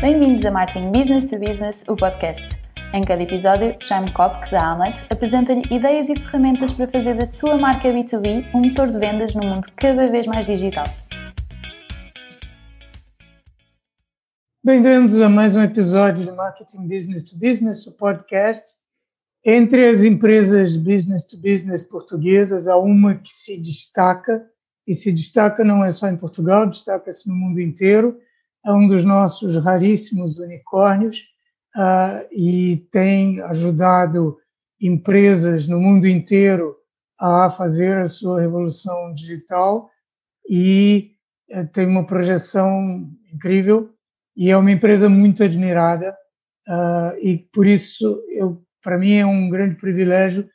[0.00, 2.46] Bem-vindos a Marketing Business to Business, o podcast.
[2.94, 7.58] Em cada episódio, Jaime Kopk, da Amlet, apresenta-lhe ideias e ferramentas para fazer da sua
[7.58, 10.84] marca B2B um motor de vendas num mundo cada vez mais digital.
[14.62, 18.76] Bem-vindos a mais um episódio de Marketing Business to Business, o podcast.
[19.44, 24.46] Entre as empresas business to business portuguesas, há uma que se destaca,
[24.86, 28.16] e se destaca não é só em Portugal, destaca-se no mundo inteiro,
[28.68, 31.24] é um dos nossos raríssimos unicórnios
[31.74, 34.36] uh, e tem ajudado
[34.78, 36.76] empresas no mundo inteiro
[37.18, 39.90] a fazer a sua revolução digital
[40.46, 41.12] e
[41.50, 43.90] uh, tem uma projeção incrível
[44.36, 46.14] e é uma empresa muito admirada
[46.68, 50.46] uh, e por isso eu para mim é um grande privilégio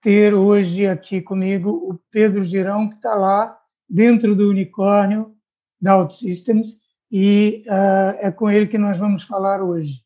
[0.00, 3.54] ter hoje aqui comigo o Pedro Girão que está lá
[3.86, 5.34] dentro do unicórnio
[5.78, 6.83] da OutSystems
[7.16, 10.02] e uh, é com ele que nós vamos falar hoje.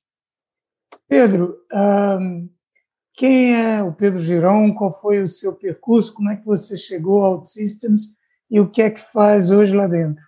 [1.08, 2.46] Pedro, uh,
[3.14, 4.74] quem é o Pedro Girão?
[4.74, 6.12] Qual foi o seu percurso?
[6.12, 8.14] Como é que você chegou ao OutSystems
[8.50, 10.22] e o que é que faz hoje lá dentro?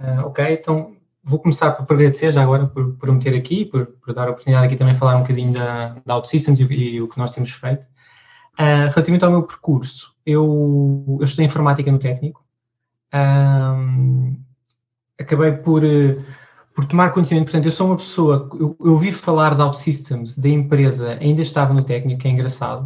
[0.00, 3.86] Uh, ok, então vou começar por agradecer já agora por, por me ter aqui, por,
[3.86, 7.06] por, dar a oportunidade aqui também falar um bocadinho da, da OutSystems e, e, o
[7.06, 7.84] que nós temos feito.
[8.58, 12.44] Uh, relativamente ao meu percurso, eu, eu estudei informática no técnico,
[13.14, 14.44] um,
[15.18, 16.22] acabei por, uh,
[16.74, 17.44] por tomar conhecimento.
[17.44, 21.72] Portanto, eu sou uma pessoa, eu, eu ouvi falar da OutSystems, da empresa, ainda estava
[21.72, 22.84] no técnico, é engraçado,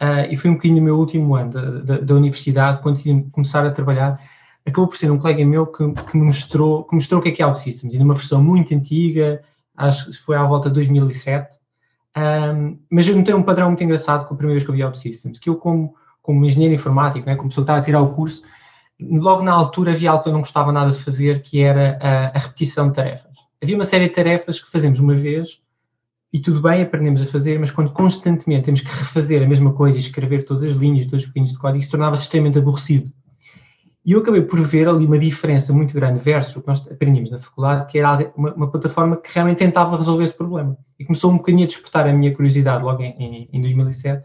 [0.00, 3.22] uh, e foi um bocadinho no meu último ano da, da, da, universidade, quando decidi
[3.30, 4.20] começar a trabalhar.
[4.64, 7.32] Acabou por ser um colega meu que, que me mostrou, que mostrou o que é
[7.32, 9.42] que é OutSystems, e numa versão muito antiga,
[9.76, 11.58] acho que foi à volta de 2007.
[12.16, 14.82] Um, mas eu notei um padrão muito engraçado com a primeira vez que eu vi
[14.82, 18.14] OutSystems, que eu, como, como engenheiro informático, né, como pessoa que estava a tirar o
[18.14, 18.42] curso,
[19.00, 22.36] logo na altura havia algo que eu não gostava nada de fazer, que era a,
[22.36, 23.36] a, repetição de tarefas.
[23.62, 25.60] Havia uma série de tarefas que fazemos uma vez
[26.32, 29.96] e tudo bem, aprendemos a fazer, mas quando constantemente temos que refazer a mesma coisa
[29.96, 33.10] e escrever todas as linhas, todos os pequenos de código, isso tornava-se extremamente aborrecido.
[34.04, 37.30] E eu acabei por ver ali uma diferença muito grande versus o que nós aprendíamos
[37.30, 40.76] na faculdade, que era uma, uma plataforma que realmente tentava resolver esse problema.
[40.98, 44.24] E começou um bocadinho a despertar a minha curiosidade logo em, em, em 2007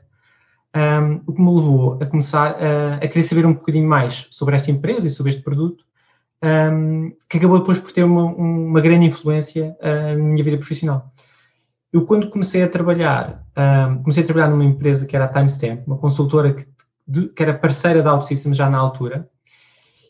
[0.76, 4.56] um, o que me levou a começar a, a, querer saber um bocadinho mais sobre
[4.56, 5.84] esta empresa e sobre este produto,
[6.44, 11.12] um, que acabou depois por ter uma, uma grande influência uh, na minha vida profissional.
[11.92, 15.86] Eu, quando comecei a trabalhar, um, comecei a trabalhar numa empresa que era a Timestamp,
[15.86, 16.66] uma consultora que,
[17.06, 19.30] de, que era parceira da OutSystems já na altura,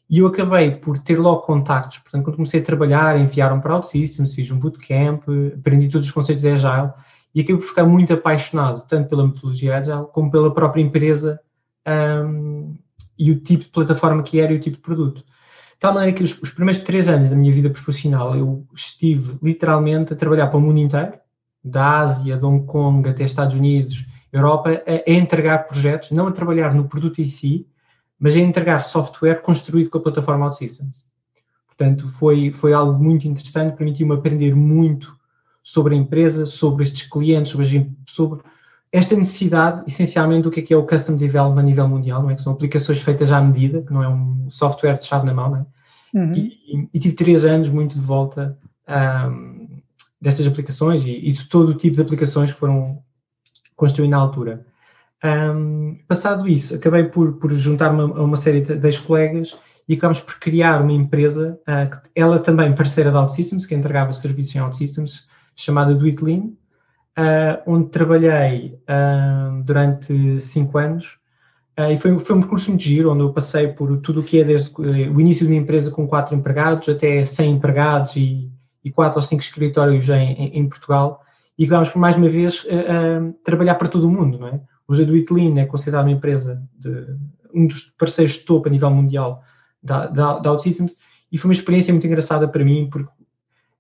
[0.08, 2.00] e eu acabei por ter logo contactos.
[2.00, 5.24] Portanto, quando comecei a trabalhar, enviaram para OutSystems, fiz um bootcamp,
[5.58, 6.92] aprendi todos os conceitos de Agile,
[7.34, 11.40] e acabei por ficar muito apaixonado, tanto pela metodologia Agile, como pela própria empresa
[11.88, 12.76] um,
[13.18, 15.18] e o tipo de plataforma que era e o tipo de produto.
[15.18, 19.38] De tal maneira que os, os, primeiros três anos da minha vida profissional eu estive
[19.42, 21.14] literalmente a trabalhar para o mundo inteiro,
[21.64, 26.32] da Ásia, de Hong Kong até Estados Unidos, Europa, a, a entregar projetos, não a
[26.32, 27.68] trabalhar no produto em si,
[28.20, 31.04] mas a entregar software construído com a plataforma OutSystems.
[31.68, 35.16] Portanto, foi, foi algo muito interessante, permitiu-me aprender muito
[35.64, 38.42] sobre a empresa, sobre estes clientes, sobre, sobre
[38.92, 42.30] esta necessidade, essencialmente, do que é, que é o Custom Development a nível mundial, não
[42.30, 42.36] é?
[42.36, 45.50] que são aplicações feitas à medida, que não é um software de chave na mão,
[45.50, 45.66] não é?
[46.14, 46.34] Uhum.
[46.36, 48.58] E, e, tive três anos muito de volta
[49.30, 49.82] um,
[50.20, 53.02] destas aplicações e, e, de todo o tipo de aplicações que foram
[53.78, 54.66] construídas na altura.
[55.24, 59.58] Um, passado isso, acabei por, por juntar-me a uma série de, de colegas
[59.88, 64.56] e acabamos por criar uma empresa, uh, ela também parceira da OutSystems, que entregava serviços
[64.56, 65.28] em OutSystems,
[65.62, 66.62] chamada Do uh,
[67.66, 71.18] onde trabalhei uh, durante cinco anos.
[71.80, 74.42] Uh, e foi, foi um percurso muito giro, onde eu passei por tudo o que
[74.42, 78.52] é desde o início de uma empresa com quatro empregados até 100 empregados e,
[78.84, 81.24] e quatro ou cinco escritórios em, em, em Portugal.
[81.58, 82.66] E acabámos por mais uma vez
[83.44, 84.60] trabalhar para todo o mundo, não é?
[84.88, 87.06] Hoje a Do é considerada uma empresa de
[87.54, 89.44] um dos parceiros de topo a nível mundial
[89.82, 90.96] da, da, da OutSystems
[91.32, 93.10] e foi uma experiência muito engraçada para mim porque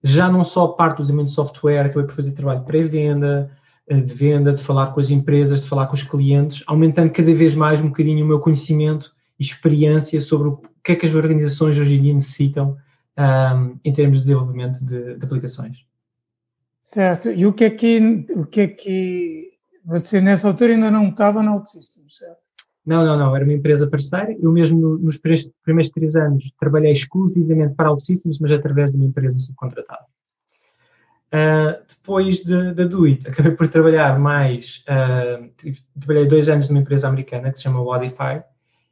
[0.03, 3.51] já não só parte do desenvolvimento de software, acabei por fazer trabalho de pré-venda,
[3.87, 7.33] eh, de venda, de falar com as empresas, de falar com os clientes, aumentando cada
[7.33, 11.13] vez mais um bocadinho o meu conhecimento e experiência sobre o que é que as
[11.13, 12.77] organizações hoje em dia necessitam
[13.17, 15.85] um, em termos de desenvolvimento de, de, aplicações.
[16.81, 17.29] Certo.
[17.29, 19.51] E o que é que, o que é que
[19.85, 22.40] você nessa altura ainda não estava na OutSystems, certo?
[22.85, 23.35] Não, não, não.
[23.35, 24.35] Era uma empresa parceira.
[24.39, 29.39] Eu mesmo nos primeiros três anos trabalhei exclusivamente para OutSystems, mas através de uma empresa
[29.39, 30.05] subcontratada.
[31.33, 35.49] Uh, depois da de, de Doit, acabei por trabalhar mais, uh,
[35.97, 38.43] trabalhei dois anos numa empresa americana que se chama Wodify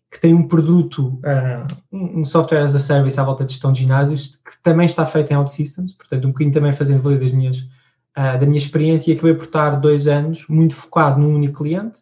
[0.09, 3.81] que tem um produto, uh, um software as a service à volta de gestão de
[3.81, 7.67] ginásios, que também está feito em OutSystems, portanto, um bocadinho também fazendo valer das minhas,
[8.15, 11.99] da minha experiência, e acabei por estar dois anos muito focado num único cliente,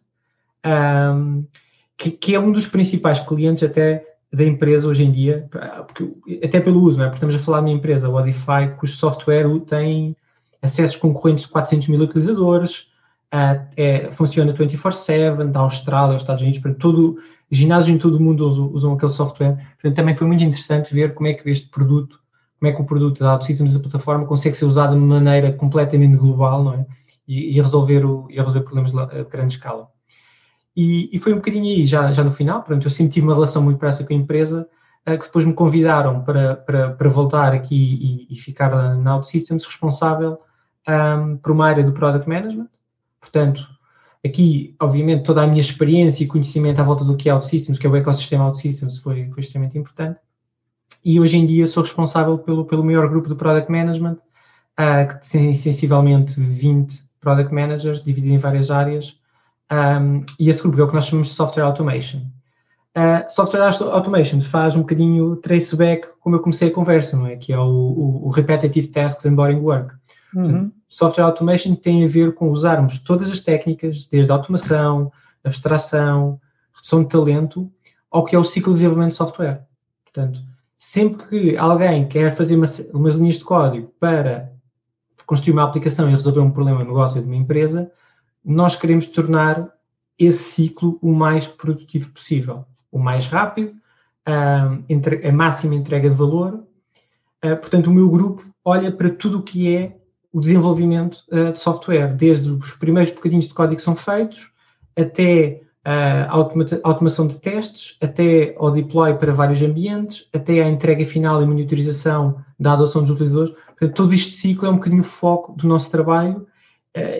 [1.98, 5.48] que, que, é um dos principais clientes até da empresa hoje em dia,
[5.86, 6.08] porque,
[6.44, 7.08] até pelo uso, não é?
[7.08, 10.16] Porque estamos a falar de uma empresa, o Odify, cujo software tem
[10.62, 12.88] acessos concorrentes de 400 mil utilizadores,
[13.32, 17.18] uh, é, funciona 24-7, da Austrália aos Estados Unidos, para todo,
[17.50, 19.56] ginásios em todo o mundo usam, usam, aquele software.
[19.74, 22.20] Portanto, também foi muito interessante ver como é que este produto,
[22.60, 26.16] como é que o produto da OutSystems da plataforma consegue ser usado de maneira completamente
[26.16, 26.86] global, não é?
[27.26, 29.90] E resolver, o, e resolver problemas de grande escala.
[30.76, 33.62] E, e, foi um bocadinho aí, já, já no final, portanto, eu senti uma relação
[33.62, 34.68] muito próxima com a empresa,
[35.08, 39.64] uh, que depois me convidaram para, para, para voltar aqui e, e ficar na OutSystems
[39.64, 40.38] responsável
[40.88, 42.68] um, por uma área do Product Management.
[43.20, 43.66] Portanto,
[44.24, 47.86] aqui, obviamente, toda a minha experiência e conhecimento à volta do que é OutSystems, que
[47.86, 50.18] é o ecossistema OutSystems, foi, foi extremamente importante.
[51.04, 54.16] E hoje em dia sou responsável pelo, pelo maior grupo de Product Management,
[54.78, 59.18] uh, que tem sensivelmente 20 Product Managers, dividido em várias áreas.
[59.70, 62.20] Um, e esse grupo é o que nós chamamos de Software Automation.
[62.96, 67.36] Uh, software Automation faz um bocadinho traceback, como eu comecei a conversa, não é?
[67.36, 69.94] Que é o, o, o Repetitive Tasks and Boring Work.
[70.34, 70.72] Uhum.
[70.88, 75.12] Software automation tem a ver com usarmos todas as técnicas, desde a automação,
[75.44, 76.40] abstração,
[76.74, 77.70] redução de talento,
[78.10, 79.66] ao que é o ciclo de desenvolvimento de software.
[80.04, 80.40] Portanto,
[80.76, 84.50] sempre que alguém quer fazer uma, umas linhas de código para
[85.26, 87.90] construir uma aplicação e resolver um problema no negócio de uma empresa,
[88.44, 89.68] nós queremos tornar
[90.18, 93.74] esse ciclo o mais produtivo possível, o mais rápido,
[94.26, 94.78] a,
[95.28, 96.64] a máxima entrega de valor.
[97.40, 99.96] portanto, o meu grupo olha para tudo o que é
[100.32, 104.52] o desenvolvimento uh, de software, desde os primeiros bocadinhos de código que são feitos,
[104.96, 111.02] até a automa automação de testes, até ao deploy para vários ambientes, até à entrega
[111.06, 113.54] final e monitorização da adoção dos utilizadores.
[113.68, 116.46] Portanto, todo este ciclo é um bocadinho o foco do nosso trabalho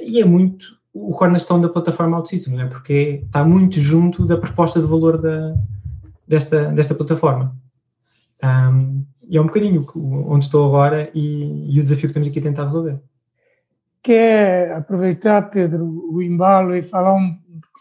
[0.02, 2.66] e é muito o cornerstone da plataforma OutSystem, é?
[2.66, 5.54] porque está muito junto da proposta de valor da,
[6.26, 7.54] desta, desta plataforma.
[8.42, 9.86] Um, e é um bocadinho
[10.26, 12.98] onde estou agora e, e, o desafio que temos aqui a tentar resolver.
[14.02, 17.38] Quer aproveitar, Pedro, o embalo e falar um,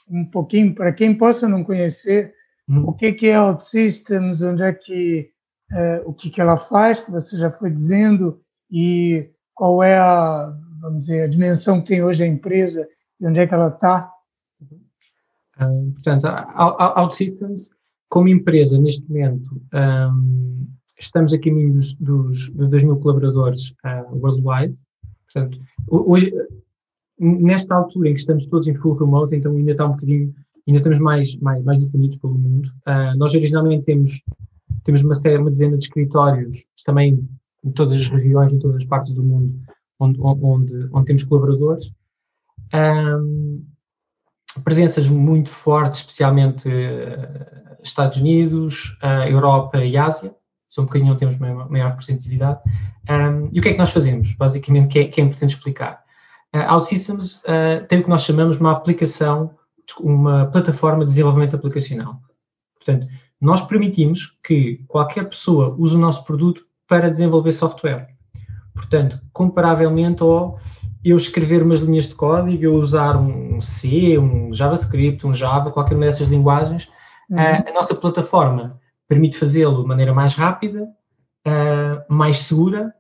[0.09, 2.33] um pouquinho, para quem possa não conhecer,
[2.68, 2.83] hum.
[2.88, 5.30] o que, que é OutSystems, onde é que,
[5.71, 10.54] uh, o que, que ela faz, que você já foi dizendo, e qual é a,
[10.81, 12.88] vamos dizer, a dimensão que tem hoje a empresa
[13.19, 14.11] e onde é que ela está?
[15.59, 17.69] Um, portanto, a OutSystems,
[18.09, 20.67] como empresa, neste momento, um,
[20.99, 24.77] estamos a caminho dos, dos, dos 2 mil colaboradores uh, worldwide.
[25.25, 25.59] Portanto,
[25.89, 26.31] hoje,
[27.19, 30.33] nesta altura em que estamos todos em full remote, então ainda está um bocadinho,
[30.67, 32.69] ainda estamos mais, mais, mais definidos pelo mundo.
[32.87, 34.21] Uh, nós originalmente temos,
[34.83, 37.27] temos uma série, uma dezena de escritórios, também
[37.63, 39.53] em todas as regiões, em todas as partes do mundo,
[39.99, 41.91] onde, onde, onde temos colaboradores.
[42.73, 43.65] Um,
[44.63, 50.35] presenças muito fortes, especialmente uh, Estados Unidos, uh, Europa e Ásia
[50.69, 52.59] são um bocadinho onde temos maior, maior representatividade.
[53.09, 54.33] Um, e o que é que nós fazemos?
[54.33, 56.03] Basicamente, que é, que é importante explicar.
[56.55, 59.55] Uh, OutSystems uh, tem o que nós chamamos de uma aplicação,
[59.99, 62.21] uma plataforma de desenvolvimento aplicacional.
[62.75, 63.07] Portanto,
[63.39, 68.09] nós permitimos que qualquer pessoa use o nosso produto para desenvolver software.
[68.77, 70.59] Portanto, comparavelmente ao
[71.03, 75.95] eu escrever umas linhas de código, eu usar um C, um JavaScript, um Java, qualquer
[75.95, 76.89] uma dessas linguagens,
[77.29, 77.39] uhum.
[77.39, 80.83] a, a nossa plataforma permite fazê-lo de maneira mais rápida,
[81.47, 82.93] uh, mais segura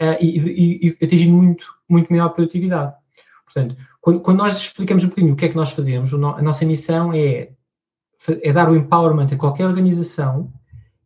[0.00, 2.94] uh, e, e, e atingindo muito, muito maior produtividade.
[3.44, 6.64] Portanto, quando, quando, nós explicamos um bocadinho o que é que nós fazemos, a nossa
[6.64, 7.50] missão é,
[8.28, 10.52] é dar o empowerment a qualquer organização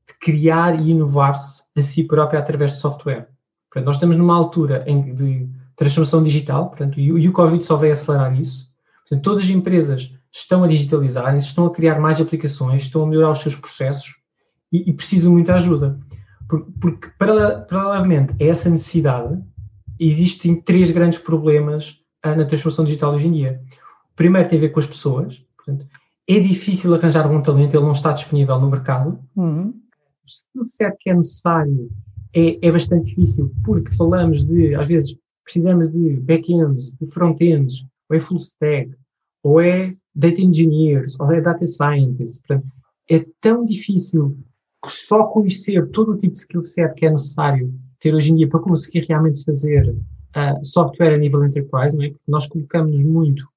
[0.07, 3.34] de criar e inovar-se a si própria através de software.
[3.75, 7.75] Portanto, nós estamos numa altura em, de transformação digital, portanto, e, e o Covid só
[7.77, 8.71] vai acelerar isso.
[9.01, 13.33] Portanto, todas as empresas estão a digitalizar, estão a criar mais aplicações, estão a melhorar
[13.33, 14.15] os seus processos
[14.73, 15.99] e, e precisam de muita ajuda.
[16.49, 19.43] Porque, porque paralelamente a essa necessidade,
[19.99, 23.61] existem três grandes problemas ah, na transformação digital hoje em dia.
[24.13, 25.45] O primeiro tem a ver com as pessoas.
[25.57, 25.85] Portanto,
[26.29, 29.19] é difícil arranjar algum talento, ele não está disponível no mercado.
[29.35, 29.71] Uhum.
[29.71, 31.91] O skill set que é necessário
[32.35, 38.17] é, é bastante difícil, porque falamos de, às vezes, precisamos de back-ends, de front-ends, ou
[38.17, 38.91] é full stack,
[39.43, 42.39] ou é data engineers ou é data scientists.
[42.39, 42.67] Portanto,
[43.11, 44.37] é tão difícil
[44.87, 48.49] só conhecer todo o tipo de skill set que é necessário ter hoje em dia
[48.49, 52.11] para conseguir realmente fazer uh, software a nível enterprise, não é?
[52.11, 53.49] Porque nós colocamos muito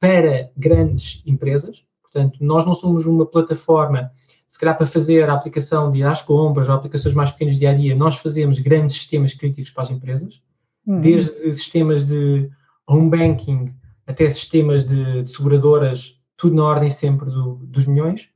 [0.00, 1.84] para grandes empresas,
[2.14, 4.08] Portanto, nós não somos uma plataforma,
[4.54, 7.74] se calhar para fazer a aplicação de às compras ou aplicações mais pequenas dia a
[7.74, 10.40] dia, nós fazemos grandes sistemas críticos para as empresas,
[10.86, 11.00] uhum.
[11.00, 12.48] desde sistemas de
[12.86, 13.74] home banking
[14.06, 18.28] até sistemas de, de seguradoras, tudo na ordem sempre do, dos milhões.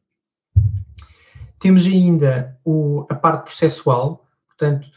[1.61, 4.89] Temos ainda o, a parte processual, portanto,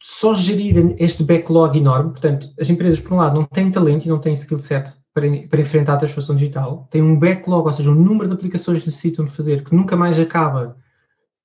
[0.00, 4.08] só gerir este backlog enorme, portanto, as empresas, por um lado, não têm talento e
[4.08, 7.90] não têm skill set para, para enfrentar a transformação digital, têm um backlog, ou seja,
[7.90, 10.76] um número de aplicações que necessitam de fazer, que nunca mais acaba,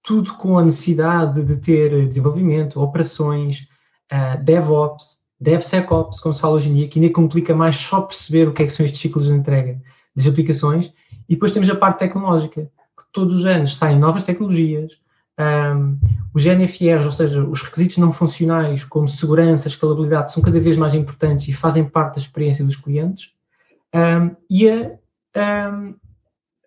[0.04, 3.68] tudo com a necessidade de ter desenvolvimento, operações,
[4.12, 8.48] uh, DevOps, DevSecOps, como se fala hoje em dia, que ainda complica mais só perceber
[8.48, 9.80] o que é que são estes ciclos de entrega
[10.16, 10.92] das aplicações.
[11.30, 15.00] E depois temos a parte tecnológica, que todos os anos saem novas tecnologias,
[15.40, 15.98] um,
[16.34, 20.94] os NFRs, ou seja, os requisitos não funcionais, como segurança, escalabilidade, são cada vez mais
[20.94, 23.32] importantes e fazem parte da experiência dos clientes.
[23.93, 25.96] Um, e a, um,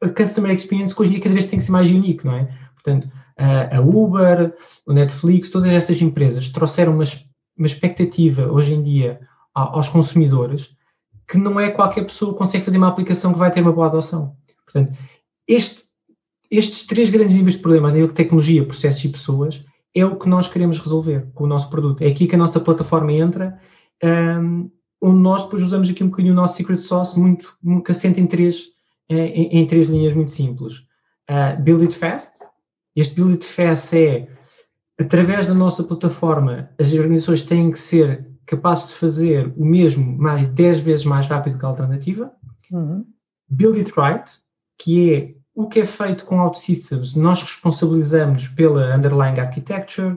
[0.03, 2.35] a Customer Experience, que hoje em dia cada vez tem que ser mais unique, não
[2.35, 2.49] é?
[2.75, 4.55] Portanto, a Uber,
[4.87, 7.05] o Netflix, todas essas empresas trouxeram uma,
[7.57, 9.21] uma expectativa hoje em dia
[9.55, 10.75] aos consumidores
[11.29, 13.87] que não é qualquer pessoa que consegue fazer uma aplicação que vai ter uma boa
[13.87, 14.37] adoção.
[14.65, 14.97] Portanto,
[15.49, 15.83] este,
[16.51, 19.65] estes três grandes níveis de problema, a nível de tecnologia, processos e pessoas,
[19.95, 22.03] é o que nós queremos resolver com o nosso produto.
[22.03, 23.59] É aqui que a nossa plataforma entra,
[24.03, 24.71] um,
[25.03, 28.27] onde nós depois usamos aqui um bocadinho o nosso secret sauce, muito, muito assente em
[28.27, 28.69] três,
[29.09, 30.79] em, em três linhas muito simples.
[31.29, 32.33] Uh, build it fast.
[32.95, 34.29] Este build it fast é,
[35.01, 40.45] através da nossa plataforma, as organizações têm que ser capazes de fazer o mesmo mais
[40.45, 42.33] 10 vezes mais rápido que a alternativa.
[42.71, 43.05] Uhum.
[43.49, 44.31] Build it right,
[44.79, 50.17] que é o que é feito com OutSystems, nós responsabilizamos pela underlying architecture,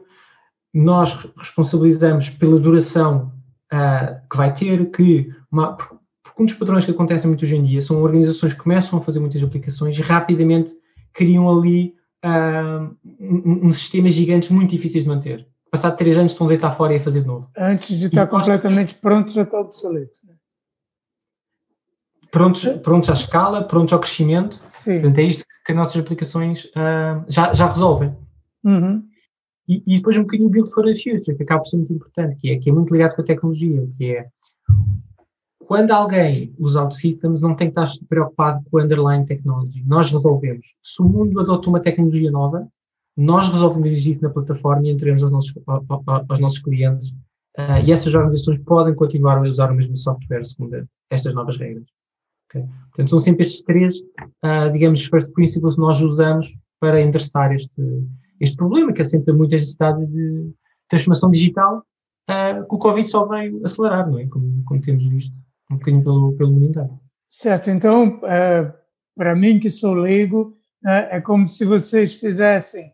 [0.74, 3.35] nós responsabilizamos pela duração
[3.74, 7.64] uh, que vai ter, que uma, porque um dos padrões que acontecem muito hoje em
[7.64, 10.74] dia são organizações que começam a fazer muitas aplicações e rapidamente
[11.14, 11.96] criam ali
[12.26, 15.48] uh, um, um sistemas gigantes muito difíceis de manter.
[15.72, 17.50] Passado três anos estão a deitar fora e a fazer de novo.
[17.58, 19.02] Antes de estar e completamente nós...
[19.02, 20.20] pronto, já está obsoleto.
[20.26, 20.36] Né?
[22.32, 24.62] Prontos, prontos à escala, prontos ao crescimento.
[24.68, 25.02] Sim.
[25.02, 28.16] Portanto, é isto que as nossas aplicações uh, já, já resolvem.
[28.64, 29.04] Uhum.
[29.68, 32.36] E, e, depois um bocadinho Build for the Future, que acaba por ser muito importante,
[32.36, 34.28] que é, que é muito ligado com a tecnologia, que é
[35.66, 39.84] quando alguém usa OutSystems, não tem que estar preocupado com o underlying technology.
[39.86, 40.76] Nós resolvemos.
[40.82, 42.68] Se o mundo adota uma tecnologia nova,
[43.18, 45.54] nós resolvemos isso na plataforma e entregamos aos nossos,
[46.30, 47.10] aos nossos clientes.
[47.58, 51.88] Uh, e essas organizações podem continuar a usar o mesmo software segundo estas novas regras.
[52.50, 52.64] Okay?
[52.90, 57.82] Portanto, são sempre estes três, uh, digamos, first principles que nós usamos para endereçar este,
[58.40, 60.52] este problema, que assenta muitas necessidades de
[60.88, 61.84] transformação digital,
[62.30, 64.28] uh, que o Covid só veio acelerar, não é?
[64.28, 65.34] Como, como temos visto
[65.72, 67.00] um bocadinho pelo, pelo mundo inteiro.
[67.30, 68.74] Certo, então, uh,
[69.16, 70.56] para mim que sou leigo,
[70.88, 72.94] é como se vocês fizessem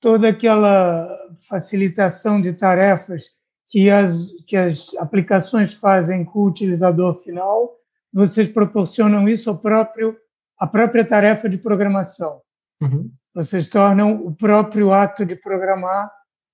[0.00, 1.08] toda aquela
[1.48, 3.30] facilitação de tarefas
[3.68, 7.74] que as, que as aplicações fazem com o utilizador final,
[8.12, 10.16] vocês proporcionam isso ao próprio,
[10.58, 12.40] à própria tarefa de programação.
[12.80, 13.10] Uhum.
[13.34, 16.10] Vocês tornam o próprio ato de programar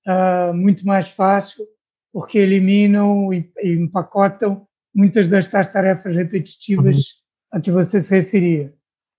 [0.08, 1.66] uh, muito mais fácil,
[2.12, 7.58] porque eliminam e, e, empacotam muitas destas tarefas repetitivas uhum.
[7.58, 8.74] a que você se referia.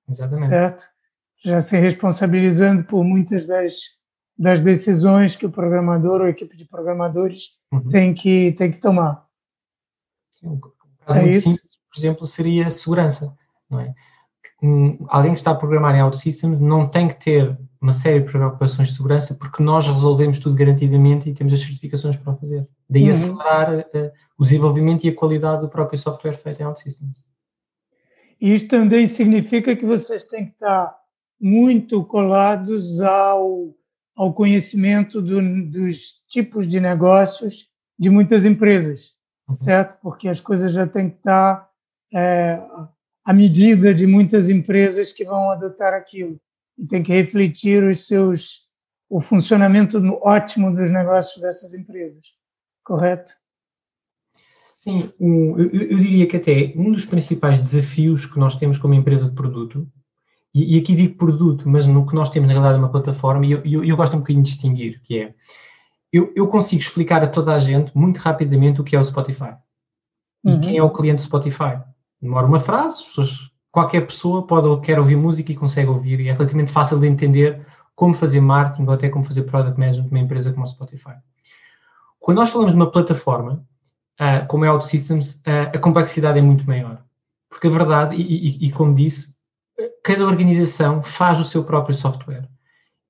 [0.10, 0.48] Exatamente.
[0.48, 0.86] Certo?
[1.44, 4.02] Já se responsabilizando por muitas das
[4.42, 7.88] das decisões que o programador ou a equipe de programadores uhum.
[7.90, 9.28] tem, que, tem que tomar.
[10.34, 10.60] Sim, um
[11.06, 11.50] caso é muito isso?
[11.50, 13.38] simples, por exemplo, seria segurança.
[13.70, 13.94] Não é?
[15.08, 18.90] Alguém que está a programar em OutSystems não tem que ter uma série de preocupações
[18.90, 22.68] de segurança porque nós resolvemos tudo garantidamente e temos as certificações para fazer.
[22.88, 23.10] Daí uhum.
[23.10, 27.24] acelerar uh, o desenvolvimento e a qualidade do próprio software feito em OutSystems.
[28.40, 30.96] Isto também significa que vocês têm que estar
[31.40, 33.74] muito colados ao
[34.16, 35.42] ao conhecimento do,
[35.72, 39.14] dos tipos de negócios de muitas empresas,
[39.48, 39.56] uhum.
[39.56, 40.00] certo?
[40.02, 41.68] Porque as coisas já têm que estar
[42.14, 42.62] é,
[43.24, 46.40] à medida de muitas empresas que vão adotar aquilo
[46.78, 48.70] e tem que refletir os seus
[49.10, 52.24] o funcionamento ótimo dos negócios dessas empresas,
[52.82, 53.34] correto?
[54.74, 59.30] Sim, eu, eu, diria que até um dos principais desafios que nós temos como empresa
[59.30, 59.86] de produto
[60.54, 63.46] e, e, aqui digo produto, mas no que nós temos na realidade é uma plataforma,
[63.46, 65.34] e eu, eu, eu, gosto um bocadinho de distinguir, que é,
[66.12, 69.56] eu, eu, consigo explicar a toda a gente, muito rapidamente, o que é o Spotify.
[70.44, 70.62] E uhum.
[70.62, 71.80] quem é o cliente do Spotify.
[72.22, 76.34] Demora uma frase, pessoas, qualquer pessoa pode quer ouvir música e consegue ouvir, e é
[76.34, 80.52] relativamente fácil de entender como fazer marketing ou até como fazer product management numa empresa
[80.52, 81.16] como a Spotify.
[82.20, 83.66] Quando nós falamos de uma plataforma,
[84.20, 87.04] uh, como é a OutSystems, uh, a complexidade é muito maior.
[87.50, 89.36] Porque a verdade, e, e, e como disse,
[90.04, 92.48] cada organização faz o seu próprio software.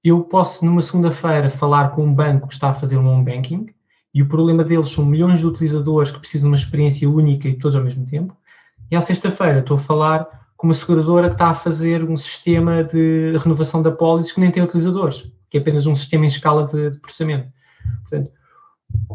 [0.03, 3.67] Eu posso, numa segunda-feira, falar com um banco que está a fazer um home banking
[4.13, 7.57] e o problema deles são milhões de utilizadores que precisam de uma experiência única e
[7.57, 8.35] todos ao mesmo tempo.
[8.91, 12.83] E à sexta-feira estou a falar com uma seguradora que está a fazer um sistema
[12.83, 16.67] de renovação da pólice que nem tem utilizadores, que é apenas um sistema em escala
[16.67, 17.47] de, de processamento.
[18.01, 18.31] Portanto,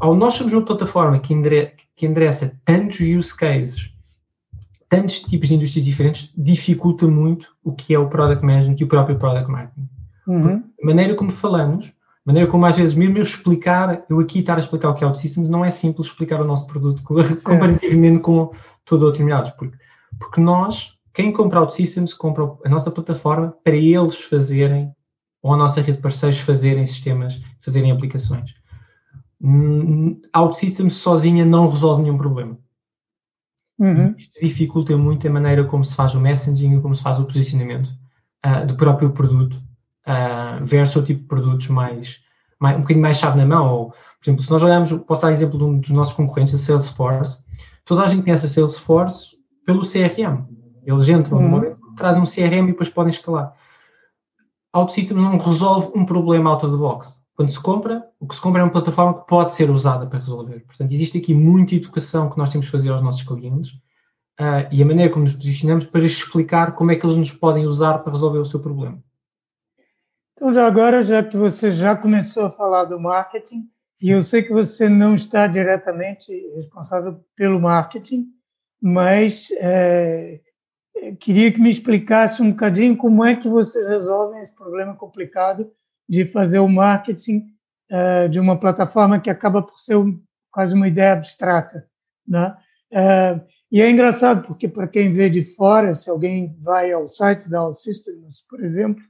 [0.00, 1.34] ao nós somos uma plataforma que,
[1.94, 3.92] que endereça tantos use cases,
[4.88, 8.88] tantos tipos de indústrias diferentes, dificulta muito o que é o product management e o
[8.88, 9.88] próprio product marketing.
[10.26, 10.64] Uhum.
[10.82, 11.92] A maneira como falamos, a
[12.26, 15.06] maneira como às vezes mesmo eu explicar, eu aqui estar a explicar o que é
[15.06, 18.50] OutSystems, não é simples explicar o nosso produto comparativamente com
[18.86, 19.76] todo outro mercado, porque,
[20.18, 24.90] porque nós, quem compra OutSystems, compra a nossa plataforma para eles fazerem,
[25.42, 28.54] ou a nossa rede de parceiros fazerem sistemas, fazerem aplicações.
[29.40, 32.58] Hum, OutSystems sozinha não resolve nenhum problema.
[33.78, 34.14] Uhum.
[34.16, 37.24] Isto dificulta muito a maneira como se faz o messaging e como se faz o
[37.24, 37.88] posicionamento
[38.44, 39.54] uh, do próprio produto
[40.06, 42.22] uh, versus o tipo de produtos mais,
[42.58, 43.74] mais, um bocadinho mais chave na mão.
[43.74, 46.58] Ou, por exemplo, se nós olharmos, posso dar exemplo de um dos nossos concorrentes, a
[46.58, 47.44] Salesforce.
[47.86, 50.44] Toda a gente conhece a Salesforce pelo CRM.
[50.84, 51.74] Eles entram uhum.
[51.96, 53.54] trazem um CRM e depois podem escalar.
[54.74, 57.22] OutSystems não resolve um problema out of the box.
[57.34, 60.18] Quando se compra, o que se compra é uma plataforma que pode ser usada para
[60.18, 60.60] resolver.
[60.66, 63.70] Portanto, existe aqui muita educação que nós temos que fazer aos nossos clientes
[64.40, 67.66] uh, e a maneira como nos posicionamos para explicar como é que eles nos podem
[67.66, 68.98] usar para resolver o seu problema.
[70.34, 74.42] Então, já agora, já que você já começou a falar do marketing, e eu sei
[74.42, 78.26] que você não está diretamente responsável pelo marketing,
[78.80, 80.40] mas é,
[81.18, 85.70] queria que me explicasse um bocadinho como é que você resolve esse problema complicado
[86.08, 87.46] de fazer o marketing
[87.90, 89.96] uh, de uma plataforma que acaba por ser
[90.50, 91.86] quase uma ideia abstrata,
[92.26, 92.56] né?
[92.92, 97.50] Uh, e é engraçado porque para quem vê de fora, se alguém vai ao site
[97.50, 99.02] da All Systems, por exemplo,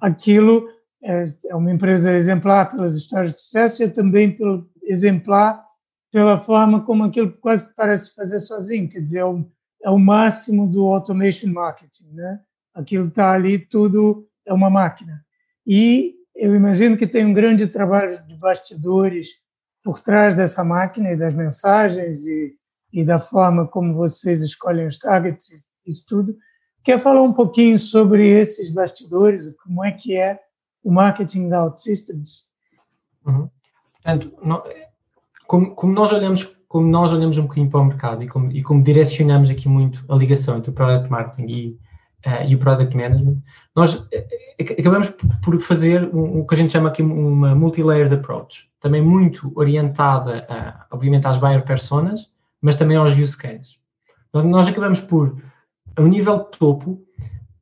[0.00, 0.66] aquilo
[1.02, 5.64] é, é uma empresa exemplar pelas histórias de sucesso e é também pelo exemplar
[6.10, 9.44] pela forma como aquilo quase parece fazer sozinho, quer dizer, é o,
[9.82, 12.40] é o máximo do automation marketing, né?
[12.74, 15.22] Aquilo está ali tudo é uma máquina.
[15.66, 19.28] E eu imagino que tem um grande trabalho de bastidores
[19.82, 22.54] por trás dessa máquina e das mensagens e,
[22.92, 26.36] e da forma como vocês escolhem os targets, isso tudo.
[26.82, 30.40] Quer falar um pouquinho sobre esses bastidores, como é que é
[30.88, 32.46] o marketing da OutSystems?
[33.26, 33.50] Uhum.
[33.92, 34.32] Portanto,
[35.46, 38.62] como, como, nós olhamos, como nós olhamos um bocadinho para o mercado e como, e
[38.62, 41.78] como direcionamos aqui muito a ligação entre o product marketing e
[42.26, 43.42] uh, e o Product Management,
[43.76, 44.26] nós eh,
[44.60, 45.10] acabamos
[45.44, 50.86] por fazer o que a gente chama aqui uma multi-layered approach, também muito orientada, a,
[50.90, 53.78] obviamente, às buyer personas, mas também aos use cases.
[54.32, 55.40] Nós acabamos por,
[55.96, 57.00] a um nível de topo,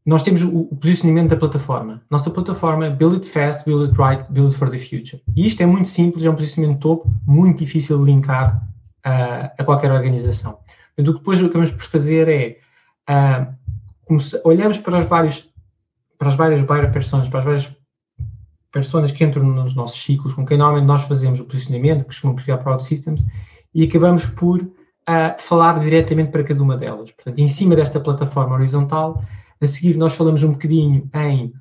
[0.06, 2.00] nós temos o, posicionamento da plataforma.
[2.08, 5.20] Nossa plataforma é Build It Fast, Build It Right, Build It for the Future.
[5.34, 8.62] E isto é muito simples, é um posicionamento de topo, muito difícil de linkar
[9.04, 10.58] uh, a qualquer organização.
[10.96, 12.58] Então, o que depois acabamos por fazer é
[13.10, 13.52] uh,
[14.44, 15.52] olhamos para, os vários,
[16.16, 17.76] para as várias buyer personas, para as várias
[18.70, 22.42] pessoas que entram nos nossos ciclos, com quem normalmente nós fazemos o posicionamento, que costumamos
[22.42, 23.26] criar para Systems,
[23.74, 24.72] e acabamos por uh,
[25.38, 27.10] falar diretamente para cada uma delas.
[27.10, 29.24] Portanto, em cima desta plataforma horizontal,
[29.60, 31.52] a seguir nós falamos um bocadinho em,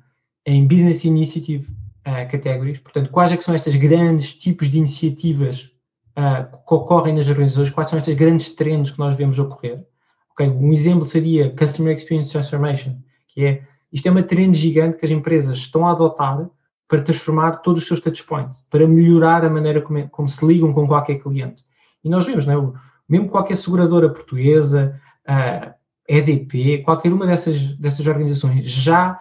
[0.44, 1.66] em Business Initiative
[2.06, 5.70] uh, categories, portanto, quais é que são estas grandes tipos de iniciativas
[6.16, 9.84] uh, que ocorrem nas organizações, quais são estes grandes trends que nós vemos ocorrer.
[10.32, 10.48] Okay?
[10.48, 15.10] Um exemplo seria Customer Experience Transformation, que é isto é uma trend gigante que as
[15.10, 16.50] empresas estão a adotar
[16.88, 20.72] para transformar todos os seus touchpoints, para melhorar a maneira como, é, como se ligam
[20.72, 21.64] com qualquer cliente.
[22.04, 22.72] E nós vemos, não é?
[23.08, 25.74] mesmo qualquer seguradora portuguesa, a
[26.08, 29.20] EDP, qualquer uma dessas, dessas organizações já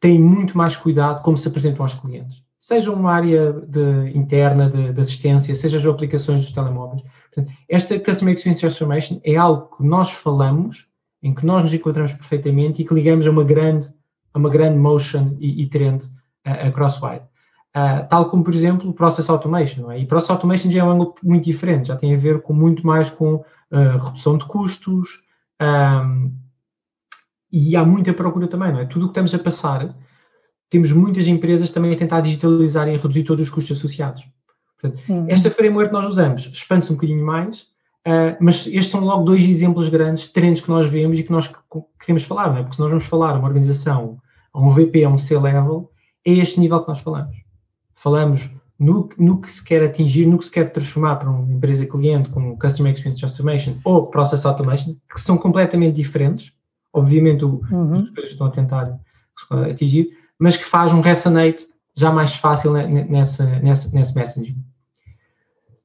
[0.00, 2.42] tem muito mais cuidado como se apresentam aos clientes.
[2.58, 7.02] Seja uma área de, interna de, de assistência, seja as aplicações dos telemóveis.
[7.32, 10.86] Portanto, esta Customer Experience Transformation é algo que nós falamos,
[11.22, 13.92] em que nós nos encontramos perfeitamente e que ligamos a uma grande,
[14.34, 17.24] a uma grande motion e, e trend uh, across-wide.
[17.74, 19.90] Uh, tal como, por exemplo, o Process Automation.
[19.90, 20.00] É?
[20.00, 22.86] E Process Automation já é um ângulo muito diferente, já tem a ver com muito
[22.86, 23.44] mais com uh,
[24.04, 25.22] redução de custos
[25.62, 26.32] um,
[27.52, 28.86] e há muita procura também, não é?
[28.86, 29.94] Tudo o que estamos a passar,
[30.70, 34.24] temos muitas empresas também a tentar digitalizar e reduzir todos os custos associados.
[34.80, 35.02] Portanto.
[35.28, 37.60] Esta framework que nós usamos expande-se um bocadinho mais,
[38.06, 41.30] uh, mas estes são logo dois exemplos grandes de trends que nós vemos e que
[41.30, 41.52] nós
[42.00, 42.62] queremos falar, não é?
[42.62, 44.18] Porque se nós vamos falar a uma organização,
[44.52, 45.90] a um VP, a um C-level,
[46.24, 47.36] é este nível que nós falamos.
[47.94, 48.50] Falamos
[48.82, 52.28] no, no, que se quer atingir, no que se quer transformar para uma empresa cliente
[52.30, 56.52] como Customer Experience Transformation ou Process Automation, que são completamente diferentes,
[56.92, 58.00] obviamente o, uhum.
[58.00, 59.00] as pessoas estão a tentar
[59.70, 61.66] atingir, mas que faz um resonate
[61.96, 64.56] já mais fácil nessa, nessa, nesse messaging.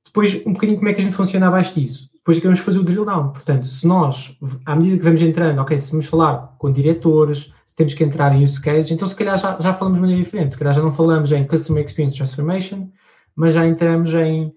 [0.05, 2.09] Depois, um bocadinho como é que a gente funciona abaixo disso.
[2.27, 3.29] Depois vamos fazer o drill down.
[3.29, 7.73] Portanto, se nós, à medida que vamos entrando, ok, se vamos falar com diretores, se
[7.73, 10.51] temos que entrar em use cases, então se calhar já, já falamos de maneira diferente.
[10.51, 12.89] Se calhar já não falamos em Customer Experience Transformation,
[13.33, 14.53] mas já entramos em,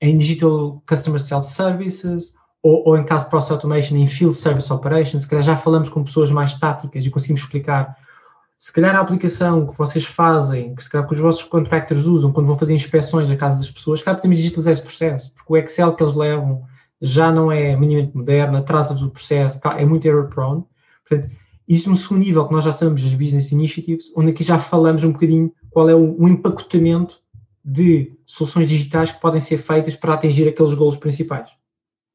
[0.00, 5.22] em Digital Customer Self-Services, ou, ou, em caso de Process Automation, em Field Service Operations,
[5.22, 7.96] se calhar já falamos com pessoas mais táticas e conseguimos explicar
[8.58, 12.32] se calhar a aplicação que vocês fazem, que se calhar que os vossos contractors usam
[12.32, 15.52] quando vão fazer inspeções na casa das pessoas, se calhar podemos digitalizar esse processo, porque
[15.52, 16.71] o Excel que eles levam
[17.02, 20.64] já não é minimamente moderno, atrasa-vos o processo, é muito error prone.
[21.06, 21.30] Portanto,
[21.66, 25.02] isso no segundo nível, que nós já sabemos das business initiatives, onde aqui já falamos
[25.02, 27.20] um bocadinho qual é o, o empacotamento
[27.64, 31.50] de soluções digitais que podem ser feitas para atingir aqueles golos principais.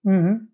[0.06, 0.48] Uhum.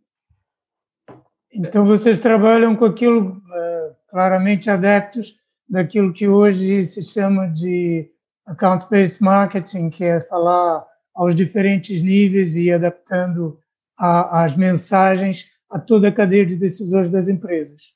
[1.52, 5.36] Então vocês trabalham com aquilo uh, claramente adeptos
[5.70, 8.10] daquilo que hoje se chama de
[8.46, 13.60] account-based marketing, que é falar aos diferentes níveis e adaptando
[13.98, 17.94] a, as mensagens a toda a cadeia de decisores das empresas.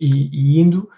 [0.00, 0.88] E, e indo,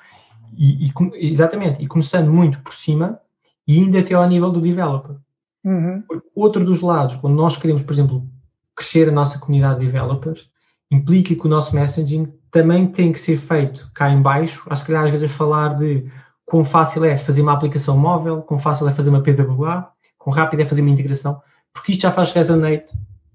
[0.57, 3.19] e, e, exatamente, e começando muito por cima
[3.67, 5.17] e indo até ao nível do developer.
[5.65, 6.03] Uhum.
[6.35, 8.29] Outro dos lados, quando nós queremos, por exemplo,
[8.75, 10.51] crescer a nossa comunidade de developers,
[10.91, 14.95] implica que o nosso messaging também tem que ser feito cá em baixo, acho que
[14.95, 16.11] às vezes a falar de
[16.45, 20.61] quão fácil é fazer uma aplicação móvel, quão fácil é fazer uma PWA, quão rápido
[20.61, 21.41] é fazer uma integração,
[21.73, 22.93] porque isto já faz resonate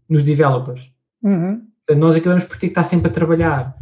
[0.10, 0.92] nos developers.
[1.24, 1.62] Uhum.
[1.98, 3.76] Nós acabamos por ter que estar sempre a trabalhar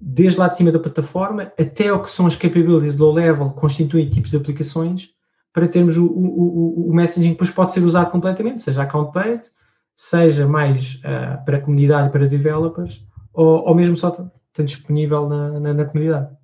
[0.00, 4.10] desde lá de cima da plataforma até o que são as capabilities low level constituem
[4.10, 5.10] tipos de aplicações
[5.52, 9.52] para termos o, o, o, o messaging que depois pode ser usado completamente, seja account-based,
[9.94, 15.28] seja mais uh, para a comunidade e para developers, ou, ou mesmo só está disponível
[15.28, 16.34] na, na, na comunidade.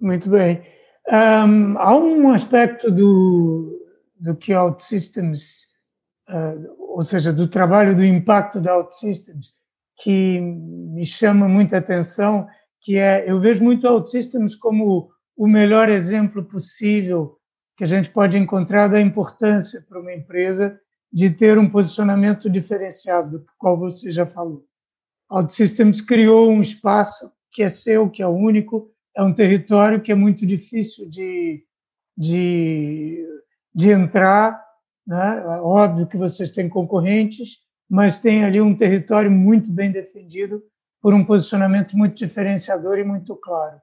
[0.00, 0.62] Muito bem.
[1.10, 3.80] Um, há um aspecto do,
[4.20, 5.66] do que OutSystems,
[6.28, 9.52] uh, ou seja, do trabalho, do impacto da OutSystems,
[10.02, 12.48] que me chama muita atenção,
[12.80, 17.36] que é, eu vejo muito OutSystems como o melhor exemplo possível
[17.76, 20.80] que a gente pode encontrar da importância para uma empresa
[21.12, 24.64] de ter um posicionamento diferenciado, do qual você já falou.
[25.30, 30.14] OutSystems criou um espaço que é seu, que é único, é um território que é
[30.14, 31.62] muito difícil de,
[32.16, 33.22] de,
[33.74, 34.65] de entrar.
[35.06, 35.38] Né?
[35.38, 40.62] É óbvio que vocês têm concorrentes, mas tem ali um território muito bem defendido
[41.00, 43.80] por um posicionamento muito diferenciador e muito claro.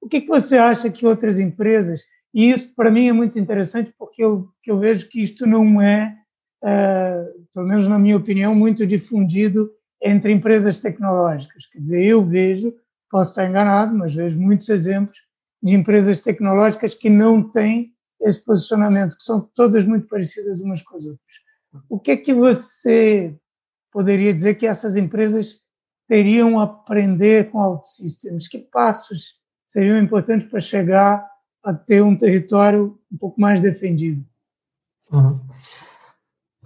[0.00, 2.02] O que, que você acha que outras empresas,
[2.34, 6.14] e isso para mim é muito interessante porque eu, eu vejo que isto não é,
[6.62, 9.70] é, pelo menos na minha opinião, muito difundido
[10.02, 11.66] entre empresas tecnológicas.
[11.66, 12.74] Quer dizer, eu vejo,
[13.10, 15.18] posso estar enganado, mas vejo muitos exemplos
[15.62, 17.95] de empresas tecnológicas que não têm
[18.26, 21.36] esse posicionamento, que são todas muito parecidas umas com as outras.
[21.88, 23.36] O que é que você
[23.92, 25.60] poderia dizer que essas empresas
[26.08, 28.48] teriam a aprender com OutSystems?
[28.48, 31.28] Que passos seriam importantes para chegar
[31.62, 34.24] a ter um território um pouco mais defendido?
[35.10, 35.40] Uhum.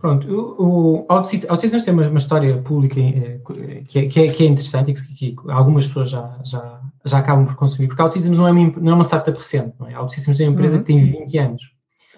[0.00, 3.38] Pronto, o, o tem uma, uma, história pública eh,
[3.86, 7.18] que, é, que, é, que é interessante e que, que, algumas pessoas já, já, já
[7.18, 9.88] acabam por consumir, porque a Outsystems não é uma, não é uma startup recente, não
[9.88, 9.94] é?
[9.94, 10.82] A Outsystems é uma empresa uhum.
[10.82, 11.62] que tem 20 anos.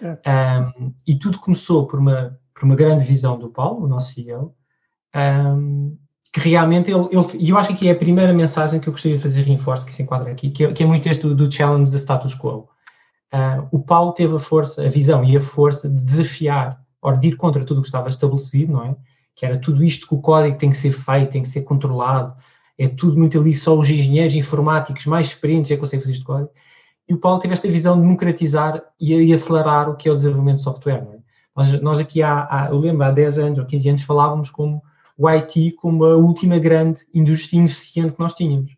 [0.01, 4.55] Um, e tudo começou por uma, por uma grande visão do Paulo, o nosso CEO,
[5.13, 5.97] um,
[6.31, 8.93] que realmente ele, ele, e eu acho que aqui é a primeira mensagem que eu
[8.93, 11.35] gostaria de fazer reforço, que se enquadra aqui, que é, que é muito este do,
[11.35, 12.69] do challenge da status quo.
[13.33, 17.27] Uh, o Paulo teve a força, a visão e a força de desafiar ou de
[17.27, 18.95] ir contra tudo o que estava estabelecido, não é?
[19.35, 22.33] Que era tudo isto que o código tem que ser feito, tem que ser controlado,
[22.77, 26.23] é tudo muito ali, só os engenheiros informáticos mais experientes é que conseguem fazer este
[26.23, 26.51] código.
[27.07, 30.15] E o Paulo teve esta visão de democratizar e, e acelerar o que é o
[30.15, 31.23] desenvolvimento de software, não é?
[31.55, 34.81] Nós, nós aqui há, há, eu lembro, há 10 anos ou 15 anos falávamos como
[35.17, 38.75] o IT como a última grande indústria ineficiente que nós tínhamos.